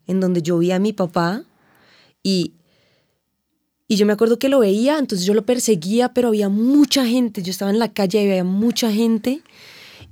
[0.08, 1.43] en donde yo vi a mi papá
[2.21, 2.54] y
[3.88, 7.43] y yo me acuerdo que lo veía, entonces yo lo perseguía, pero había mucha gente.
[7.43, 9.41] Yo estaba en la calle y había mucha gente.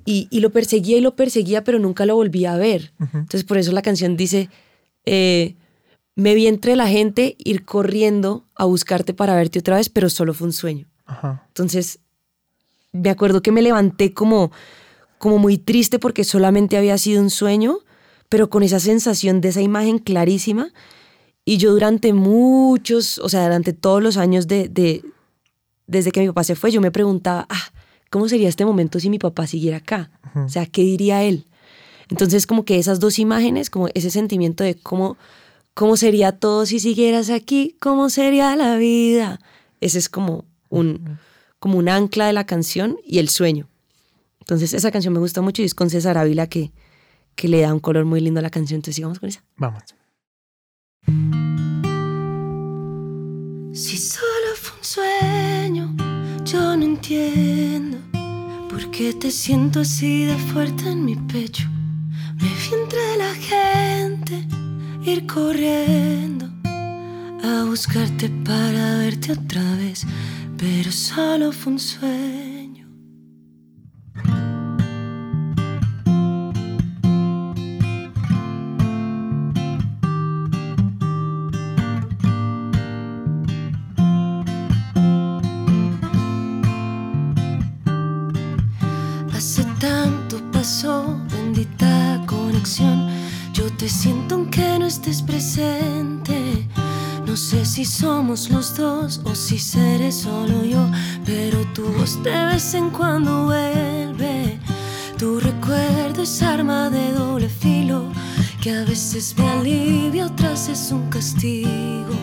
[0.06, 2.94] Y, y lo perseguía y lo perseguía, pero nunca lo volvía a ver.
[3.00, 4.50] Entonces por eso la canción dice,
[5.06, 5.56] eh,
[6.16, 10.34] me vi entre la gente ir corriendo a buscarte para verte otra vez, pero solo
[10.34, 10.88] fue un sueño.
[11.48, 12.00] Entonces
[12.92, 14.52] me acuerdo que me levanté como,
[15.18, 17.80] como muy triste porque solamente había sido un sueño,
[18.30, 20.72] pero con esa sensación de esa imagen clarísima
[21.46, 25.04] y yo durante muchos, o sea, durante todos los años de, de,
[25.88, 27.72] desde que mi papá se fue, yo me preguntaba, ah,
[28.10, 30.12] ¿cómo sería este momento si mi papá siguiera acá?
[30.36, 31.46] O sea, ¿qué diría él?
[32.10, 35.18] Entonces, como que esas dos imágenes, como ese sentimiento de cómo,
[35.74, 39.40] cómo sería todo si siguieras aquí, cómo sería la vida.
[39.82, 41.20] Ese es como un,
[41.60, 43.68] como un ancla de la canción y el sueño.
[44.40, 46.72] Entonces, esa canción me gusta mucho y es con César Ávila que,
[47.36, 48.78] que le da un color muy lindo a la canción.
[48.78, 49.44] Entonces, sigamos con esa.
[49.58, 49.84] Vamos.
[53.74, 55.96] Si solo fue un sueño,
[56.46, 57.98] yo no entiendo
[58.70, 61.68] por qué te siento así de fuerte en mi pecho.
[62.42, 64.48] Me vi entre la gente
[65.04, 66.50] ir corriendo
[67.44, 70.06] a buscarte para verte otra vez,
[70.58, 72.53] pero solo fue un sueño.
[93.84, 96.70] Te siento aunque no estés presente.
[97.28, 100.90] No sé si somos los dos o si seré solo yo,
[101.26, 104.58] pero tu voz de vez en cuando vuelve.
[105.18, 108.06] Tu recuerdo es arma de doble filo,
[108.62, 112.16] que a veces me alivia, otras es un castigo.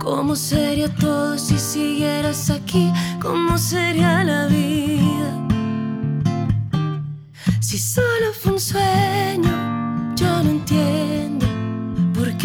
[0.00, 2.92] ¿Cómo sería todo si siguieras aquí?
[3.22, 5.30] ¿Cómo sería la vida?
[7.60, 9.57] Si solo fue un sueño,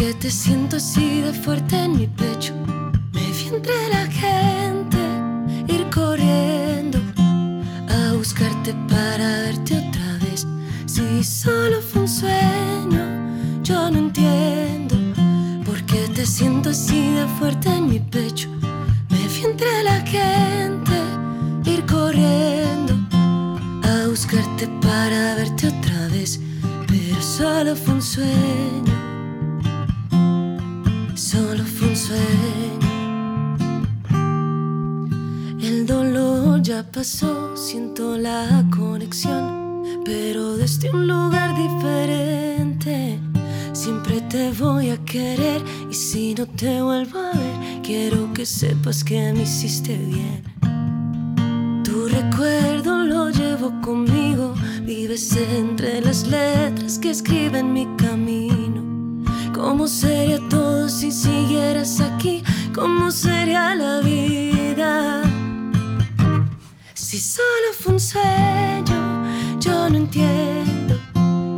[0.04, 2.52] qué te siento así de fuerte en mi pecho.
[3.14, 4.98] Me vi entre la gente
[5.66, 6.98] ir corriendo
[7.88, 10.46] a buscarte para verte otra vez.
[10.84, 13.02] Si solo fue un sueño,
[13.62, 14.94] yo no entiendo
[15.64, 18.50] por qué te siento así de fuerte en mi pecho.
[19.08, 20.96] Me vi entre la gente
[21.64, 22.92] ir corriendo
[23.82, 26.40] a buscarte para verte otra vez,
[26.88, 28.83] pero solo fue un sueño,
[35.60, 43.18] El dolor ya pasó, siento la conexión, pero desde un lugar diferente.
[43.72, 49.04] Siempre te voy a querer y si no te vuelvo a ver, quiero que sepas
[49.04, 50.42] que me hiciste bien.
[51.84, 58.63] Tu recuerdo lo llevo conmigo, vives entre las letras que escriben mi camino.
[59.54, 62.42] ¿Cómo sería todo si siguieras aquí?
[62.74, 65.22] ¿Cómo sería la vida?
[66.94, 69.24] Si solo fue un sueño,
[69.60, 70.98] yo no entiendo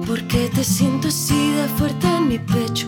[0.06, 2.86] por qué te siento así de fuerte en mi pecho.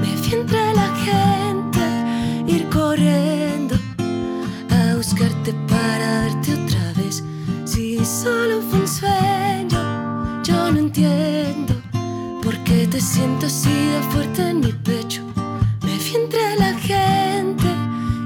[0.00, 3.76] Me vi entre la gente ir corriendo
[4.68, 7.22] a buscarte para verte otra vez.
[7.64, 11.39] Si solo fue un sueño, yo no entiendo
[13.00, 15.22] siento así de fuerte en mi pecho.
[15.82, 17.68] Me vi entre la gente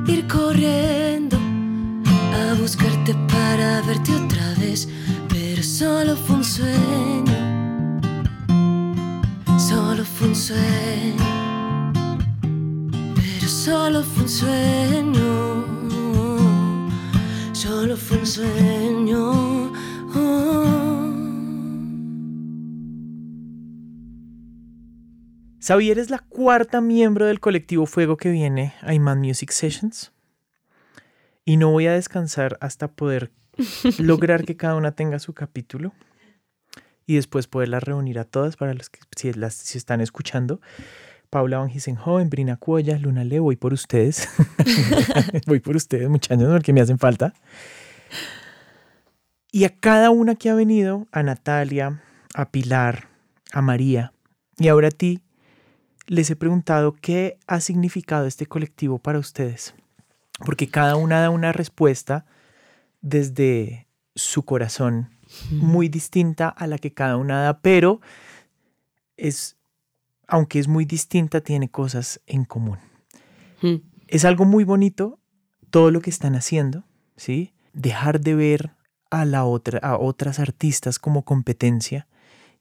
[0.07, 1.37] ir corriendo
[2.35, 4.89] a buscarte para verte otra vez,
[5.29, 8.01] pero solo fue un sueño,
[9.59, 11.25] solo fue un sueño,
[13.14, 15.64] pero solo fue un sueño,
[17.53, 18.74] solo fue un sueño.
[25.67, 30.12] Xavier es la cuarta miembro del colectivo Fuego que viene a Iman Music Sessions.
[31.47, 33.33] Y no voy a descansar hasta poder
[33.99, 35.95] lograr que cada una tenga su capítulo
[37.07, 40.61] y después poderlas reunir a todas para los que si, las, si están escuchando.
[41.31, 44.29] Paula Van Gisenhoven, Brina Cuoya, Luna Le, voy por ustedes.
[45.47, 47.33] voy por ustedes, muchachos, porque me hacen falta.
[49.51, 52.03] Y a cada una que ha venido, a Natalia,
[52.35, 53.09] a Pilar,
[53.51, 54.12] a María
[54.59, 55.24] y ahora a ti,
[56.07, 59.75] les he preguntado qué ha significado este colectivo para ustedes.
[60.45, 62.27] Porque cada una da una respuesta
[63.01, 65.11] desde su corazón
[65.51, 68.01] muy distinta a la que cada una da, pero
[69.17, 69.57] es,
[70.27, 72.79] aunque es muy distinta, tiene cosas en común.
[73.63, 73.77] Mm.
[74.09, 75.19] Es algo muy bonito
[75.71, 76.85] todo lo que están haciendo,
[77.17, 77.53] ¿sí?
[77.73, 78.71] Dejar de ver
[79.11, 82.07] a la otra, a otras artistas como competencia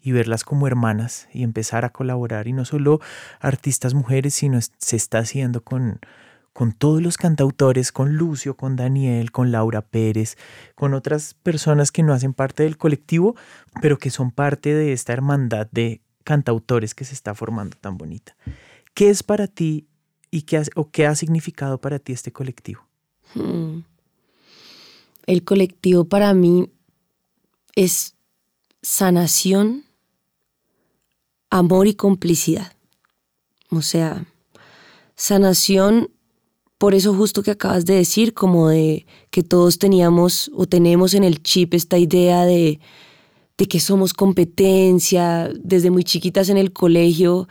[0.04, 3.00] y verlas como hermanas y empezar a colaborar y no solo
[3.40, 6.00] artistas mujeres, sino se está haciendo con
[6.52, 10.38] con todos los cantautores, con Lucio, con Daniel, con Laura Pérez,
[10.76, 13.36] con otras personas que no hacen parte del colectivo,
[13.82, 18.36] pero que son parte de esta hermandad de cantautores que se está formando tan bonita.
[18.94, 19.88] ¿Qué es para ti
[20.30, 22.86] y qué, has- o qué ha significado para ti este colectivo?
[23.34, 23.80] Mm.
[25.26, 26.70] El colectivo para mí
[27.76, 28.14] es
[28.84, 29.83] sanación,
[31.54, 32.74] amor y complicidad.
[33.70, 34.26] O sea,
[35.16, 36.10] sanación
[36.80, 41.24] por eso justo que acabas de decir, como de que todos teníamos o tenemos en
[41.24, 42.80] el chip esta idea de,
[43.58, 47.48] de que somos competencia, desde muy chiquitas en el colegio,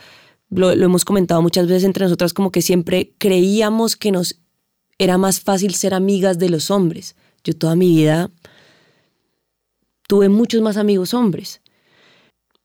[0.51, 4.41] lo, lo hemos comentado muchas veces entre nosotras, como que siempre creíamos que nos
[4.99, 7.15] era más fácil ser amigas de los hombres.
[7.45, 8.31] Yo toda mi vida
[10.09, 11.62] tuve muchos más amigos hombres.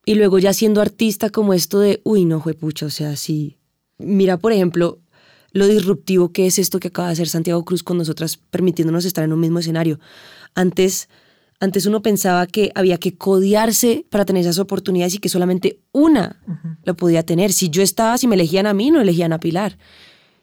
[0.08, 3.58] Y luego ya siendo artista como esto de, uy, no, juepucha, o sea, sí.
[3.98, 5.00] Mira, por ejemplo,
[5.52, 9.26] lo disruptivo que es esto que acaba de hacer Santiago Cruz con nosotras, permitiéndonos estar
[9.26, 10.00] en un mismo escenario.
[10.56, 11.10] Antes,
[11.60, 16.42] antes uno pensaba que había que codearse para tener esas oportunidades y que solamente una
[16.86, 17.52] lo podía tener.
[17.52, 19.78] Si yo estaba, si me elegían a mí, no elegían a Pilar.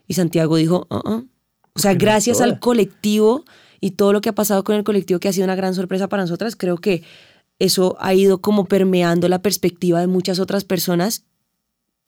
[0.06, 1.28] Y Santiago dijo, "Uh, uh".
[1.72, 3.46] o sea, Porque no gracias al colectivo
[3.80, 6.06] y todo lo que ha pasado con el colectivo, que ha sido una gran sorpresa
[6.10, 7.02] para nosotras, creo que
[7.64, 11.24] eso ha ido como permeando la perspectiva de muchas otras personas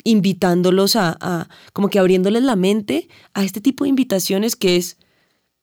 [0.05, 4.99] invitándolos a, a, como que abriéndoles la mente a este tipo de invitaciones que es,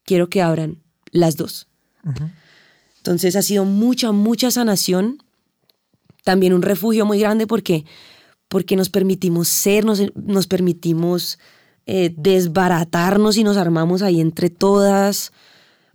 [0.04, 1.68] quiero que abran las dos.
[2.98, 5.24] Entonces ha sido mucha, mucha sanación,
[6.24, 7.86] también un refugio muy grande porque,
[8.50, 11.40] porque nos permitimos ser, nos, nos permitimos
[11.86, 15.32] eh, desbaratarnos y nos armamos ahí entre todas.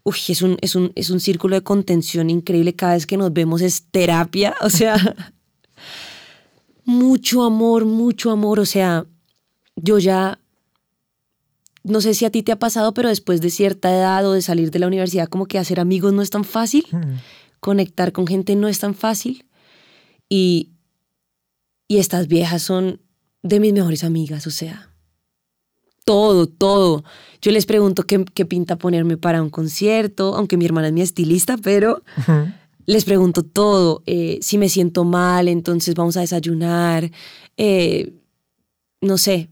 [0.09, 2.75] Uy, es un, es, un, es un círculo de contención increíble.
[2.75, 4.55] Cada vez que nos vemos es terapia.
[4.63, 4.97] O sea,
[6.87, 8.59] mucho amor, mucho amor.
[8.59, 9.05] O sea,
[9.77, 10.39] yo ya,
[11.85, 14.41] no sé si a ti te ha pasado, pero después de cierta edad o de
[14.41, 16.87] salir de la universidad, como que hacer amigos no es tan fácil.
[17.61, 19.45] Conectar con gente no es tan fácil.
[20.31, 20.71] Y,
[21.87, 23.03] y estas viejas son
[23.43, 24.47] de mis mejores amigas.
[24.47, 24.91] O sea,
[26.09, 27.05] todo, todo.
[27.43, 31.59] Yo les pregunto qué, pinta ponerme para un concierto, aunque mi hermana es mi estilista,
[31.59, 32.03] pero
[32.87, 34.03] les pregunto todo.
[34.07, 37.11] Eh, si me siento mal, entonces vamos a desayunar.
[37.59, 38.15] Eh,
[39.03, 39.51] no sé,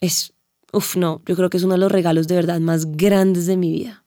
[0.00, 0.32] es,
[0.72, 3.56] uff, no, yo creo que es uno de los regalos de verdad más grandes de
[3.56, 4.04] mi vida.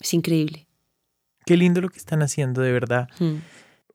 [0.00, 0.68] Es increíble.
[1.44, 3.10] Qué lindo lo que están haciendo, de verdad.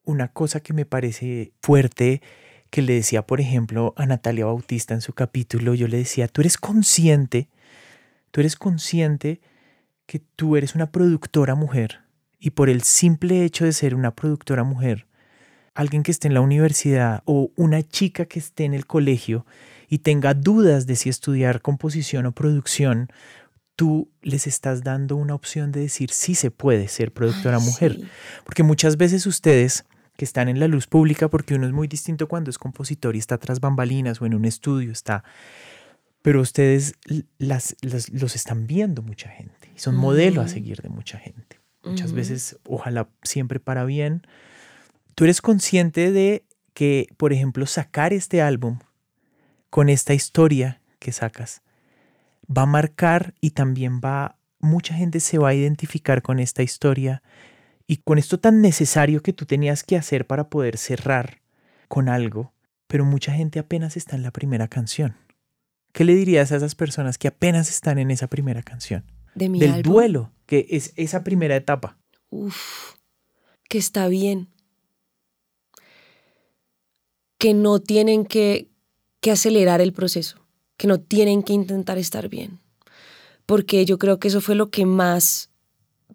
[0.04, 2.22] Una cosa que me parece fuerte
[2.76, 6.42] que le decía, por ejemplo, a Natalia Bautista en su capítulo, yo le decía, tú
[6.42, 7.48] eres consciente,
[8.32, 9.40] tú eres consciente
[10.06, 12.02] que tú eres una productora mujer
[12.38, 15.08] y por el simple hecho de ser una productora mujer,
[15.74, 19.46] alguien que esté en la universidad o una chica que esté en el colegio
[19.88, 23.08] y tenga dudas de si estudiar composición o producción,
[23.78, 28.02] tú les estás dando una opción de decir sí se puede ser productora mujer.
[28.44, 29.86] Porque muchas veces ustedes
[30.18, 33.20] que están en la luz pública, porque uno es muy distinto cuando es compositor y
[33.20, 35.24] está tras bambalinas o en un estudio, está...
[36.22, 36.96] Pero ustedes
[37.38, 41.60] las, los están viendo mucha gente y son modelo a seguir de mucha gente.
[41.84, 44.26] Muchas veces, ojalá siempre para bien.
[45.14, 46.44] Tú eres consciente de
[46.74, 48.80] que, por ejemplo, sacar este álbum
[49.70, 51.62] con esta historia que sacas
[52.46, 57.22] va a marcar y también va, mucha gente se va a identificar con esta historia
[57.88, 61.42] y con esto tan necesario que tú tenías que hacer para poder cerrar
[61.88, 62.54] con algo,
[62.88, 65.16] pero mucha gente apenas está en la primera canción.
[65.92, 69.06] ¿Qué le dirías a esas personas que apenas están en esa primera canción?
[69.36, 71.98] De mi Del duelo, que es esa primera etapa.
[72.30, 72.96] Uf,
[73.70, 74.50] que está bien.
[77.38, 78.72] Que no tienen que,
[79.22, 80.46] que acelerar el proceso,
[80.78, 82.60] que no tienen que intentar estar bien.
[83.46, 85.52] Porque yo creo que eso fue lo que más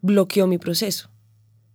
[0.02, 1.10] bloqueó mi proceso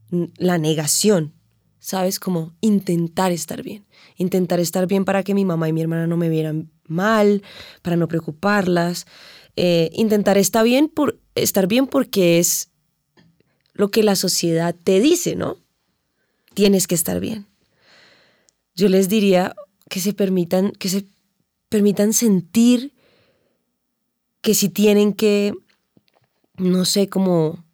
[0.10, 1.34] la negación,
[1.80, 2.20] ¿sabes?
[2.20, 3.86] Como intentar estar bien.
[4.18, 7.44] Intentar estar bien para que mi mamá y mi hermana no me vieran mal,
[7.82, 9.06] para no preocuparlas.
[9.56, 12.70] Eh, intentar estar bien, por, estar bien porque es
[13.74, 15.58] lo que la sociedad te dice, ¿no?
[16.54, 17.48] Tienes que estar bien.
[18.76, 19.56] Yo les diría
[19.90, 21.06] que se permitan, que se
[21.70, 22.94] permitan sentir
[24.42, 25.54] que si tienen que,
[26.58, 27.65] no sé, como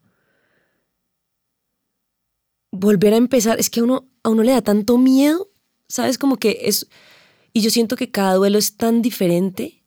[2.72, 5.50] volver a empezar, es que a uno, a uno le da tanto miedo,
[5.88, 6.18] ¿sabes?
[6.18, 6.88] Como que es,
[7.54, 9.78] y yo siento que cada duelo es tan diferente.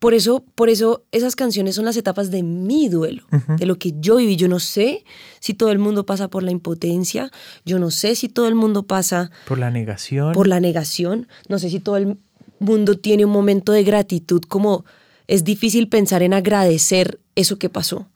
[0.00, 3.24] Por eso, por eso esas canciones son las etapas de mi duelo,
[3.56, 4.34] de lo que yo viví.
[4.34, 5.04] Yo no sé
[5.38, 7.30] si todo el mundo pasa por la impotencia,
[7.64, 10.32] yo no sé si todo el mundo pasa por la negación.
[10.32, 12.18] Por la negación, no sé si todo el
[12.58, 14.84] mundo tiene un momento de gratitud, como
[15.28, 18.08] es difícil pensar en agradecer eso que pasó,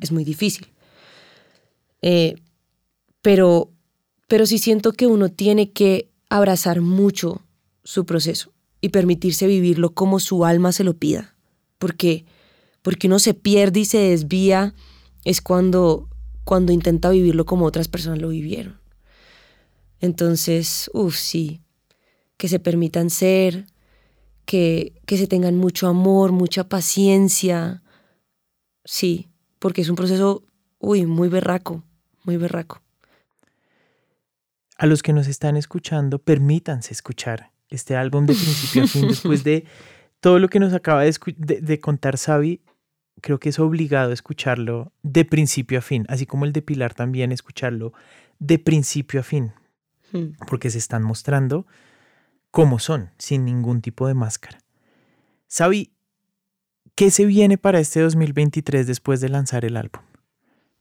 [0.00, 0.68] es muy difícil.
[2.00, 2.36] Eh,
[3.26, 3.72] pero,
[4.28, 7.42] pero sí siento que uno tiene que abrazar mucho
[7.82, 11.34] su proceso y permitirse vivirlo como su alma se lo pida.
[11.78, 12.24] Porque,
[12.82, 14.74] porque uno se pierde y se desvía
[15.24, 16.08] es cuando,
[16.44, 18.78] cuando intenta vivirlo como otras personas lo vivieron.
[19.98, 21.62] Entonces, uff, sí,
[22.36, 23.66] que se permitan ser,
[24.44, 27.82] que, que se tengan mucho amor, mucha paciencia.
[28.84, 29.26] Sí,
[29.58, 30.44] porque es un proceso,
[30.78, 31.82] uy, muy berraco,
[32.22, 32.85] muy berraco
[34.76, 39.42] a los que nos están escuchando, permítanse escuchar este álbum de principio a fin después
[39.42, 39.64] de
[40.20, 42.60] todo lo que nos acaba de, contar Xavi.
[43.22, 47.32] Creo que es obligado escucharlo de principio a fin, así como el de Pilar también
[47.32, 47.92] escucharlo
[48.38, 49.52] de principio a fin,
[50.12, 50.32] hmm.
[50.46, 51.66] porque se están mostrando
[52.50, 54.58] cómo son, sin ningún tipo de máscara.
[55.48, 55.92] Xavi,
[56.94, 60.02] ¿qué se viene para este 2023 después de lanzar el álbum?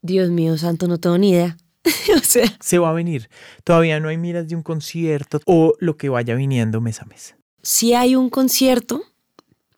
[0.01, 1.57] Dios mío, santo, no tengo ni idea.
[2.59, 3.29] Se va a venir.
[3.63, 7.35] Todavía no hay miras de un concierto o lo que vaya viniendo mes a mes.
[7.61, 9.03] Si hay un concierto,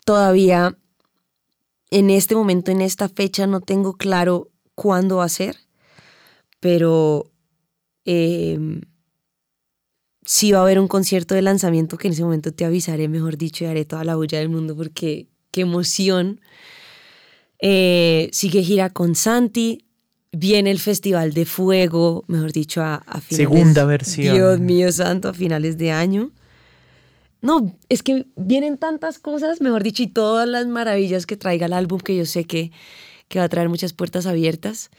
[0.06, 0.78] todavía
[1.90, 5.56] en este momento, en esta fecha, no tengo claro cuándo va a ser,
[6.60, 7.32] pero
[8.04, 8.82] em,
[10.26, 13.38] sí va a haber un concierto de lanzamiento que en ese momento te avisaré, mejor
[13.38, 16.42] dicho, y haré toda la bulla del mundo porque qué emoción.
[17.60, 19.87] Eh, sigue gira con Santi,
[20.32, 23.38] viene el Festival de Fuego, mejor dicho, a, a finales.
[23.38, 24.36] Segunda versión.
[24.36, 26.32] Dios mío santo, a finales de año.
[27.42, 31.74] No, es que vienen tantas cosas, mejor dicho, y todas las maravillas que traiga el
[31.74, 32.72] álbum que yo sé que,
[33.28, 34.90] que va a traer muchas puertas abiertas.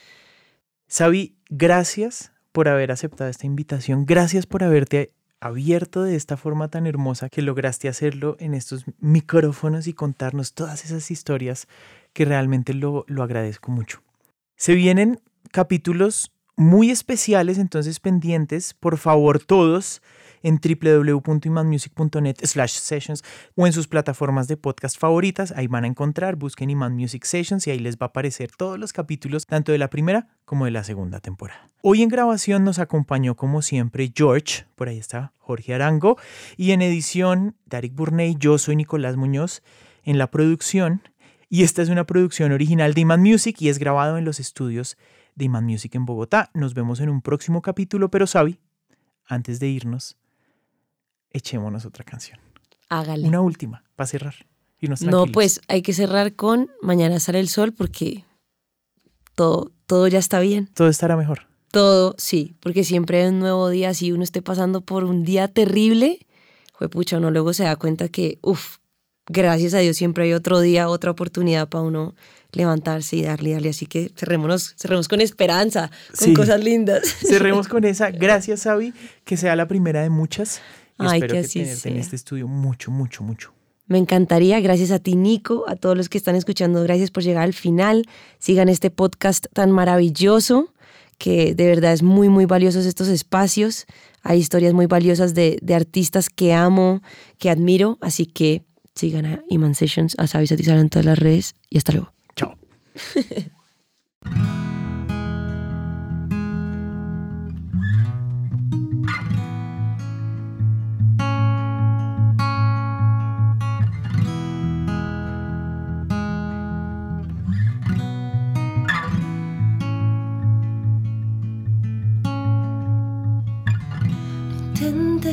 [0.87, 4.07] Sabi, gracias por haber aceptado esta invitación.
[4.07, 9.87] Gracias por haberte abierto de esta forma tan hermosa que lograste hacerlo en estos micrófonos
[9.87, 11.69] y contarnos todas esas historias
[12.13, 14.03] que realmente lo, lo agradezco mucho.
[14.59, 15.21] Se vienen
[15.53, 20.03] capítulos muy especiales, entonces pendientes, por favor todos
[20.43, 23.23] en www.imanmusic.net slash sessions
[23.55, 25.53] o en sus plataformas de podcast favoritas.
[25.53, 28.81] Ahí van a encontrar, busquen Iman Music Sessions y ahí les va a aparecer todos
[28.81, 31.69] los capítulos, tanto de la primera como de la segunda temporada.
[31.83, 36.19] Hoy en grabación nos acompañó como siempre George, por ahí está Jorge Arango,
[36.57, 39.63] y en edición Darik Burney, yo soy Nicolás Muñoz,
[40.03, 41.03] en la producción,
[41.49, 44.97] y esta es una producción original de Iman Music y es grabado en los estudios
[45.35, 46.51] de Iman Music en Bogotá.
[46.55, 48.61] Nos vemos en un próximo capítulo, pero Sabi,
[49.25, 50.17] antes de irnos,
[51.31, 52.39] echémonos otra canción.
[52.89, 53.27] Hágale.
[53.27, 54.35] Una última, para cerrar.
[54.81, 58.25] Irnos No, pues hay que cerrar con Mañana sale el sol porque
[59.35, 60.69] todo, todo ya está bien.
[60.75, 61.47] Todo estará mejor.
[61.71, 63.93] Todo, sí, porque siempre hay un nuevo día.
[63.95, 66.27] Si uno esté pasando por un día terrible,
[66.75, 68.79] fue pucha, uno luego se da cuenta que, uff,
[69.29, 72.15] gracias a Dios siempre hay otro día, otra oportunidad para uno
[72.53, 73.71] levantarse y darle, darle.
[73.71, 76.35] Así que cerrémonos, cerremos con esperanza, con Sí.
[76.35, 77.03] cosas lindas.
[77.29, 78.11] Cerremos con esa.
[78.11, 80.61] Gracias, Sabi, que sea la primera de muchas.
[80.99, 83.53] Y Ay, espero que que, así tenerte en este estudio mucho, mucho, mucho.
[83.87, 87.45] Me encantaría, gracias a ti Nico, a todos los que están escuchando, gracias por llegar
[87.45, 88.05] al final.
[88.39, 90.75] Sigan este podcast tan maravilloso,
[91.17, 93.87] que de verdad es muy, muy valiosos estos espacios.
[94.23, 97.03] Hay historias muy valiosas de, de artistas que amo,
[97.39, 98.63] que admiro, así que
[98.99, 102.13] sigan a Iman Sessions, a Sabi Satizar en todas las redes y hasta luego.
[102.37, 102.57] Chao.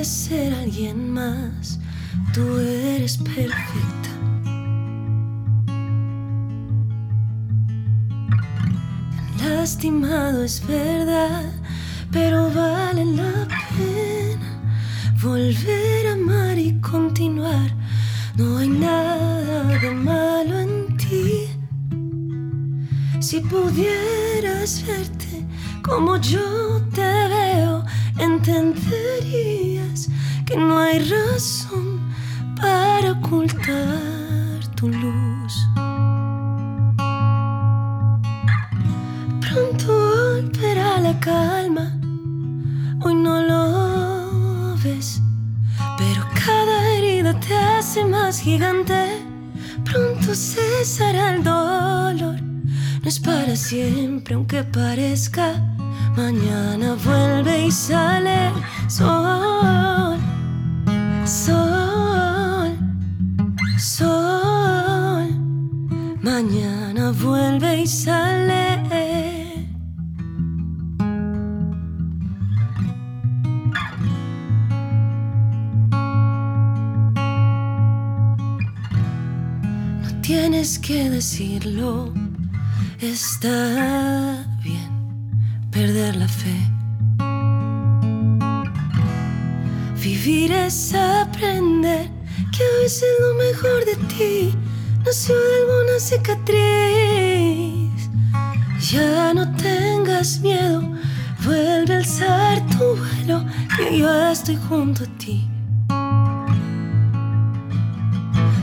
[0.05, 1.79] ser alguien más,
[2.35, 4.09] tú eres perfecta.
[9.41, 11.49] Lastimado es verdad,
[12.11, 14.49] pero vale la pena
[15.23, 17.71] volver a amar y continuar.
[18.35, 21.47] No hay nada de malo en ti.
[23.21, 25.45] Si pudieras verte
[25.81, 27.85] como yo te veo,
[28.19, 30.09] entenderías
[30.45, 31.94] que no hay razón
[32.55, 35.67] para ocultar tu luz.
[39.41, 41.91] Pronto volverá la calma,
[43.01, 45.21] hoy no lo ves,
[45.97, 49.23] pero cada herida te hace más gigante.
[49.83, 52.41] Pronto cesará el dolor,
[53.01, 55.53] no es para siempre aunque parezca.
[56.15, 58.51] Mañana vuelve y sale
[58.87, 60.17] sol,
[61.25, 61.74] sol,
[67.21, 68.65] vuelve y sale.
[80.01, 82.13] No tienes que decirlo,
[82.99, 84.89] está bien
[85.71, 86.55] perder la fe.
[90.01, 92.09] Vivir es aprender
[92.51, 94.64] que a veces lo mejor de ti
[95.05, 96.55] nació de alguna cicatriz.
[98.91, 100.81] Ya no tengas miedo,
[101.43, 103.45] vuelve a alzar tu vuelo,
[103.77, 105.47] que yo estoy junto a ti.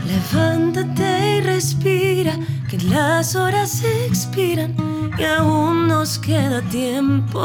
[0.05, 2.37] Levántate y respira,
[2.69, 4.75] que las horas se expiran
[5.17, 7.39] y aún nos queda tiempo.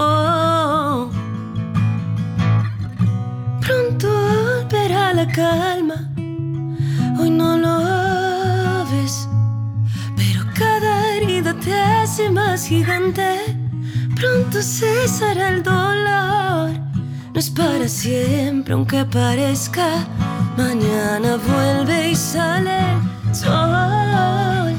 [3.61, 6.11] Pronto volverá la calma,
[7.19, 7.98] hoy no lo
[12.67, 13.57] gigante.
[14.17, 16.71] Pronto cesará el dolor,
[17.33, 20.07] no es para siempre aunque parezca.
[20.57, 22.79] Mañana vuelve y sale
[23.27, 24.75] el sol,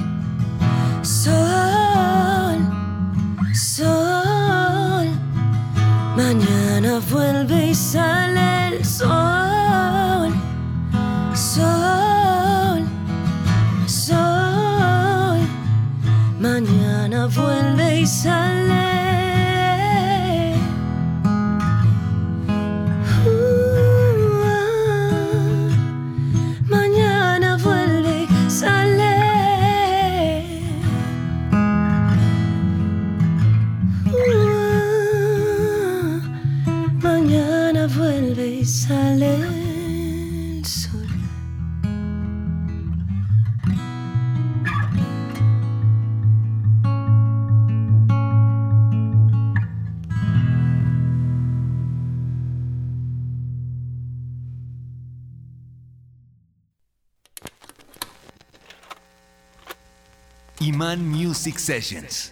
[1.04, 2.58] sol,
[3.54, 5.08] sol.
[6.18, 9.49] Mañana vuelve y sale el sol.
[18.22, 18.59] 살
[60.80, 62.32] Iman Music Sessions.